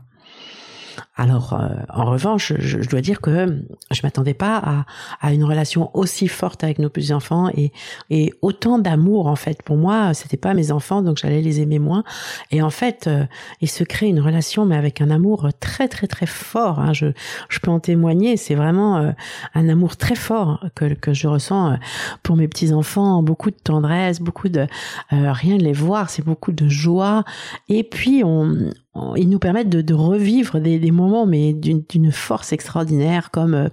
Alors, 1.17 1.53
euh, 1.53 1.67
en 1.89 2.05
revanche, 2.05 2.53
je, 2.57 2.89
dois 2.89 3.01
dire 3.01 3.19
que 3.19 3.63
je 3.91 3.99
m'attendais 4.03 4.33
pas 4.33 4.85
à, 5.21 5.33
une 5.33 5.43
relation 5.43 5.91
aussi 5.93 6.29
forte 6.29 6.63
avec 6.63 6.79
nos 6.79 6.89
petits 6.89 7.11
enfants 7.11 7.49
et, 7.49 7.73
et 8.09 8.33
autant 8.41 8.79
d'amour 8.79 9.27
en 9.27 9.35
fait. 9.35 9.61
Pour 9.61 9.75
moi, 9.75 10.13
c'était 10.13 10.37
pas 10.37 10.53
mes 10.53 10.71
enfants, 10.71 11.01
donc 11.01 11.17
j'allais 11.17 11.41
les 11.41 11.59
aimer 11.59 11.79
moins. 11.79 12.05
Et 12.49 12.61
en 12.61 12.69
fait, 12.69 13.07
euh, 13.07 13.25
il 13.59 13.69
se 13.69 13.83
crée 13.83 14.07
une 14.07 14.21
relation, 14.21 14.65
mais 14.65 14.77
avec 14.77 15.01
un 15.01 15.09
amour 15.09 15.49
très 15.59 15.89
très 15.89 16.07
très 16.07 16.25
fort. 16.25 16.79
Hein. 16.79 16.93
Je, 16.93 17.07
je 17.49 17.59
peux 17.59 17.71
en 17.71 17.81
témoigner. 17.81 18.37
C'est 18.37 18.55
vraiment 18.55 18.97
euh, 18.97 19.11
un 19.53 19.67
amour 19.67 19.97
très 19.97 20.15
fort 20.15 20.65
que, 20.75 20.93
que 20.93 21.13
je 21.13 21.27
ressens 21.27 21.77
pour 22.23 22.37
mes 22.37 22.47
petits 22.47 22.71
enfants. 22.71 23.21
Beaucoup 23.21 23.51
de 23.51 23.57
tendresse, 23.61 24.21
beaucoup 24.21 24.47
de 24.47 24.65
rien 25.11 25.57
de 25.57 25.63
les 25.63 25.73
voir, 25.73 26.09
c'est 26.09 26.23
beaucoup 26.23 26.53
de 26.53 26.69
joie. 26.69 27.25
Et 27.67 27.83
puis 27.83 28.23
on, 28.23 28.71
ils 29.15 29.29
nous 29.29 29.39
permettent 29.39 29.69
de, 29.69 29.81
de 29.81 29.93
revivre 29.93 30.59
des, 30.59 30.77
des, 30.77 30.91
moments 30.91 31.25
mais 31.25 31.53
d'une 31.53 32.11
force 32.11 32.51
extraordinaire 32.51 33.31
comme 33.31 33.53
euh, 33.53 33.69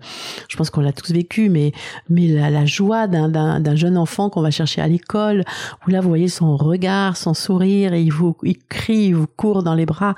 je 0.48 0.56
pense 0.56 0.70
qu'on 0.70 0.80
l'a 0.80 0.92
tous 0.92 1.10
vécu 1.10 1.48
mais 1.48 1.72
mais 2.08 2.28
la, 2.28 2.50
la 2.50 2.64
joie 2.66 3.08
d'un 3.08 3.74
jeune 3.74 3.96
enfant 3.96 4.30
qu'on 4.30 4.42
va 4.42 4.52
chercher 4.52 4.80
à 4.80 4.86
l'école 4.86 5.42
où 5.86 5.90
là 5.90 6.00
vous 6.00 6.08
voyez 6.08 6.28
son 6.28 6.56
regard 6.56 7.16
son 7.16 7.34
sourire 7.34 7.94
et 7.94 8.02
il 8.02 8.12
vous 8.12 8.36
il 8.44 8.58
crie 8.68 9.06
il 9.06 9.16
vous 9.16 9.26
court 9.26 9.62
dans 9.62 9.74
les 9.74 9.86
bras. 9.86 10.14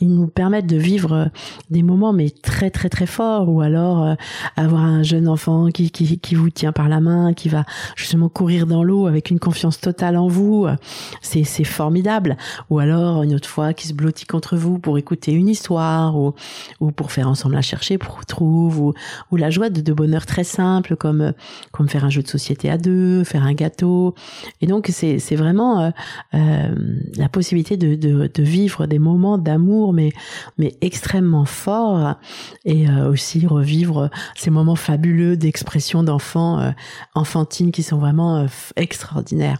Ils 0.00 0.14
nous 0.14 0.28
permettent 0.28 0.66
de 0.66 0.76
vivre 0.76 1.12
euh, 1.12 1.24
des 1.70 1.82
moments 1.82 2.12
mais 2.12 2.30
très 2.30 2.70
très 2.70 2.88
très 2.88 3.06
forts. 3.06 3.48
Ou 3.48 3.60
alors 3.60 4.04
euh, 4.04 4.14
avoir 4.56 4.82
un 4.82 5.02
jeune 5.02 5.28
enfant 5.28 5.68
qui, 5.68 5.90
qui 5.90 6.18
qui 6.18 6.34
vous 6.34 6.50
tient 6.50 6.72
par 6.72 6.88
la 6.88 7.00
main 7.00 7.32
qui 7.34 7.48
va 7.48 7.64
justement 7.96 8.28
courir 8.28 8.66
dans 8.66 8.84
l'eau 8.84 9.06
avec 9.06 9.30
une 9.30 9.40
confiance 9.40 9.80
totale 9.80 10.16
en 10.16 10.28
vous. 10.28 10.66
C'est 11.22 11.44
c'est 11.44 11.64
formidable. 11.64 12.36
Ou 12.70 12.78
alors 12.78 13.22
une 13.22 13.34
autre 13.34 13.48
fois 13.48 13.74
qui 13.74 13.88
se 13.88 13.94
blottit 13.94 14.26
contre 14.26 14.43
vous 14.52 14.78
pour 14.78 14.98
écouter 14.98 15.32
une 15.32 15.48
histoire 15.48 16.16
ou, 16.16 16.34
ou 16.80 16.90
pour 16.92 17.12
faire 17.12 17.28
ensemble 17.28 17.54
la 17.54 17.62
chercher 17.62 17.98
pour 17.98 18.24
trouve 18.26 18.80
ou, 18.80 18.94
la 19.36 19.50
joie 19.50 19.70
de, 19.70 19.92
bonheur 19.92 20.26
très 20.26 20.44
simple 20.44 20.96
comme 20.96 21.32
comme 21.72 21.88
faire 21.88 22.04
un 22.04 22.10
jeu 22.10 22.22
de 22.22 22.28
société 22.28 22.70
à 22.70 22.78
deux, 22.78 23.24
faire 23.24 23.42
un 23.44 23.52
gâteau. 23.52 24.14
Et 24.60 24.66
donc 24.66 24.90
c'est 24.92 25.36
vraiment 25.36 25.80
euh, 25.80 25.90
euh, 26.34 26.74
la 27.16 27.28
possibilité 27.28 27.76
de, 27.76 27.94
de, 27.94 28.42
vivre 28.42 28.86
des 28.86 28.98
moments 28.98 29.38
d'amour 29.38 29.92
mais 29.92 30.10
mais 30.58 30.74
extrêmement 30.80 31.44
forts 31.44 32.14
et 32.64 32.88
euh, 32.88 33.10
aussi 33.10 33.46
revivre 33.46 34.10
ces 34.36 34.50
moments 34.50 34.76
fabuleux 34.76 35.36
d'expression 35.36 36.02
d'enfants 36.02 36.72
enfantines 37.14 37.72
qui 37.72 37.82
sont 37.82 37.98
vraiment 37.98 38.46
extraordinaires. 38.76 39.58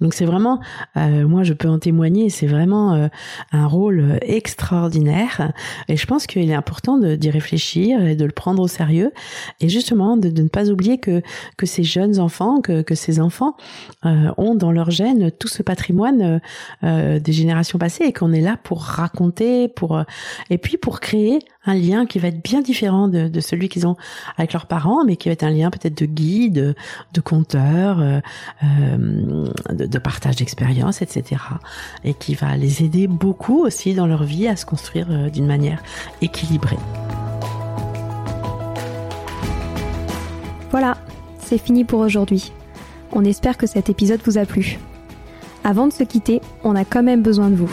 Donc 0.00 0.14
c'est 0.14 0.24
vraiment 0.24 0.60
moi 0.96 1.42
je 1.42 1.52
peux 1.52 1.68
en 1.68 1.78
témoigner, 1.78 2.30
c'est 2.30 2.46
vraiment 2.46 3.08
un 3.52 3.66
rôle 3.66 4.18
extraordinaire. 4.24 5.52
Et 5.88 5.96
je 5.96 6.06
pense 6.06 6.26
qu'il 6.26 6.50
est 6.50 6.54
important 6.54 6.98
d'y 6.98 7.30
réfléchir 7.30 8.04
et 8.04 8.16
de 8.16 8.24
le 8.24 8.32
prendre 8.32 8.62
au 8.62 8.68
sérieux. 8.68 9.12
Et 9.60 9.68
justement, 9.68 10.16
de, 10.16 10.28
ne 10.28 10.48
pas 10.48 10.70
oublier 10.70 10.98
que, 10.98 11.22
que 11.56 11.66
ces 11.66 11.84
jeunes 11.84 12.18
enfants, 12.18 12.60
que, 12.60 12.82
que 12.82 12.94
ces 12.94 13.20
enfants 13.20 13.56
euh, 14.04 14.32
ont 14.36 14.54
dans 14.54 14.72
leur 14.72 14.90
gène 14.90 15.30
tout 15.30 15.48
ce 15.48 15.62
patrimoine 15.62 16.40
euh, 16.84 17.18
des 17.18 17.32
générations 17.32 17.78
passées 17.78 18.04
et 18.04 18.12
qu'on 18.12 18.32
est 18.32 18.40
là 18.40 18.58
pour 18.62 18.82
raconter, 18.82 19.68
pour 19.68 20.02
et 20.50 20.58
puis 20.58 20.76
pour 20.76 21.00
créer 21.00 21.40
un 21.64 21.74
lien 21.74 22.06
qui 22.06 22.18
va 22.18 22.28
être 22.28 22.42
bien 22.42 22.60
différent 22.60 23.08
de, 23.08 23.28
de 23.28 23.40
celui 23.40 23.68
qu'ils 23.68 23.86
ont 23.86 23.96
avec 24.36 24.52
leurs 24.52 24.66
parents, 24.66 25.04
mais 25.04 25.16
qui 25.16 25.28
va 25.28 25.32
être 25.32 25.44
un 25.44 25.50
lien 25.50 25.70
peut-être 25.70 25.96
de 25.96 26.06
guide, 26.06 26.74
de 27.12 27.20
conteur, 27.20 28.00
euh, 28.00 28.20
euh, 28.64 29.46
de, 29.70 29.86
de, 29.86 29.98
partage 29.98 30.36
d'expérience, 30.36 31.02
etc. 31.02 31.40
Et 32.04 32.14
qui 32.14 32.34
va 32.34 32.56
les 32.56 32.82
aider 32.82 33.06
beaucoup 33.06 33.64
aussi 33.64 33.94
dans 33.94 34.06
leur 34.06 34.24
vie 34.24 34.48
à 34.48 34.56
se 34.56 34.66
construire 34.66 35.06
euh, 35.10 35.30
d'une 35.30 35.46
manière 35.46 35.82
équilibrée. 36.20 36.78
Voilà, 40.70 40.96
c'est 41.38 41.58
fini 41.58 41.84
pour 41.84 42.00
aujourd'hui. 42.00 42.52
On 43.12 43.24
espère 43.24 43.56
que 43.56 43.66
cet 43.66 43.90
épisode 43.90 44.20
vous 44.24 44.38
a 44.38 44.46
plu. 44.46 44.78
Avant 45.64 45.86
de 45.86 45.92
se 45.92 46.02
quitter, 46.02 46.40
on 46.64 46.74
a 46.74 46.84
quand 46.84 47.02
même 47.02 47.22
besoin 47.22 47.50
de 47.50 47.54
vous. 47.54 47.72